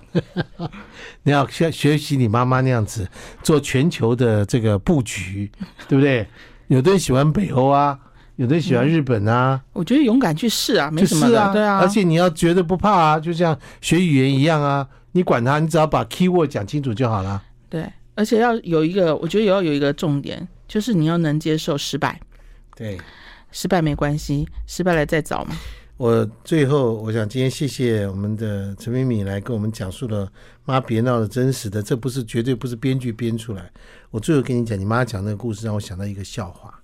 [1.23, 3.07] 你要学学习你妈妈那样子
[3.43, 5.51] 做全球的这个布局，
[5.87, 6.27] 对不对？
[6.67, 7.97] 有的人喜欢北欧啊，
[8.35, 9.61] 有的人喜欢日本啊。
[9.73, 11.79] 我觉得勇敢去试啊，没什么的，啊，对啊。
[11.79, 17.41] 而且你要觉得不怕啊，就像学语言一样啊，你管他，你只要把 keyword 讲清楚就好了。
[17.69, 17.83] 对。
[18.19, 22.19] 而且要有一个，我觉得也要有一个重点，就是你要能接受失败。
[22.75, 22.99] 对，
[23.49, 25.55] 失败没关系，失败了再找嘛。
[25.95, 30.29] 我最后，我想今天谢谢我们的陈敏敏来跟我们讲述了
[30.65, 33.71] 妈别闹的真实的，这不是绝对不是编剧编出来。
[34.11, 36.77] 我最后跟你讲，你妈讲那个故事让我想到一个笑话，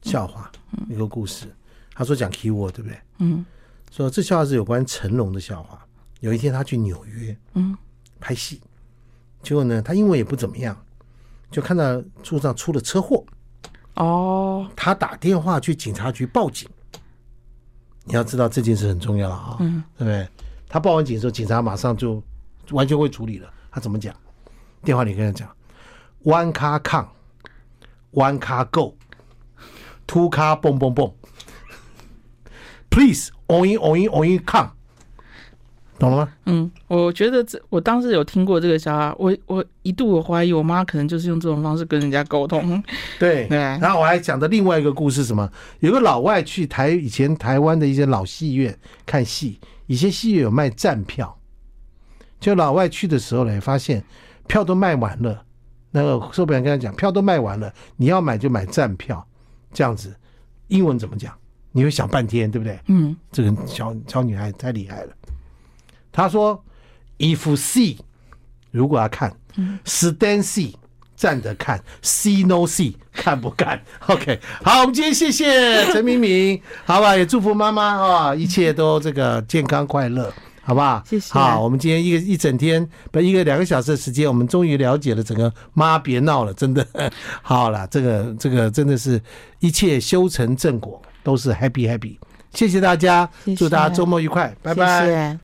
[0.00, 1.46] 笑话，嗯、一个故事。
[1.92, 2.98] 她说讲 keyword 对不对？
[3.18, 3.44] 嗯。
[3.90, 5.86] 说这笑话是有关成龙的笑话。
[6.20, 7.76] 有一天他去纽约，嗯，
[8.18, 8.62] 拍戏。
[9.42, 10.76] 结果呢，他英文也不怎么样，
[11.50, 13.24] 就看到路上出了车祸。
[13.94, 16.68] 哦，他打电话去警察局报警。
[18.04, 20.28] 你要知道这件事很重要了啊，嗯，对不对？
[20.68, 22.22] 他报完警之后，警察马上就
[22.70, 23.52] 完全会处理了。
[23.70, 24.14] 他怎么讲？
[24.82, 25.48] 电话里跟他讲
[26.24, 31.12] ：One car come，one car go，two car boom boom boom,
[32.88, 34.70] please only only only come。
[36.00, 36.32] 懂了吗？
[36.46, 42.82] 嗯，我觉得这我当时有听过这个笑话，我我一度我怀疑我妈可能就是用这种方式跟人家沟通。
[43.18, 45.48] 对 对，然后我还讲的另外一个故事，什么？
[45.80, 48.74] 有个老外去台以前台湾的一些老戏院
[49.04, 51.38] 看戏，以前戏院有卖站票，
[52.40, 54.02] 就老外去的时候呢，发现
[54.46, 55.44] 票都卖完了，
[55.90, 59.22] 那个售票员跟他讲，票都卖完了，你要买就买站票，
[59.70, 60.16] 这样子，
[60.68, 61.30] 英文怎么讲？
[61.72, 62.76] 你会想半天，对不对？
[62.88, 65.12] 嗯，这个小小女孩太厉害了。
[66.12, 66.62] 他说
[67.18, 67.98] ：“If see，
[68.70, 69.32] 如果要看
[69.84, 70.74] ，stand see，
[71.16, 73.80] 站着看，see no see，看不看？
[74.08, 80.32] OK，好，我们今天谢谢 陈明明，好吧，也祝福妈妈啊，一切都这个健康快乐，
[80.62, 81.02] 好不好？
[81.06, 81.32] 谢谢。
[81.32, 86.86] 好，我们今天一个一整天不一个两个小时的时间，我们终于了解了整个妈别闹了，真的
[87.42, 89.20] 好了，这个这个真的是
[89.58, 92.16] 一切修成正果，都是 happy happy，
[92.54, 95.36] 谢谢大家，祝大家周末愉快，拜拜。”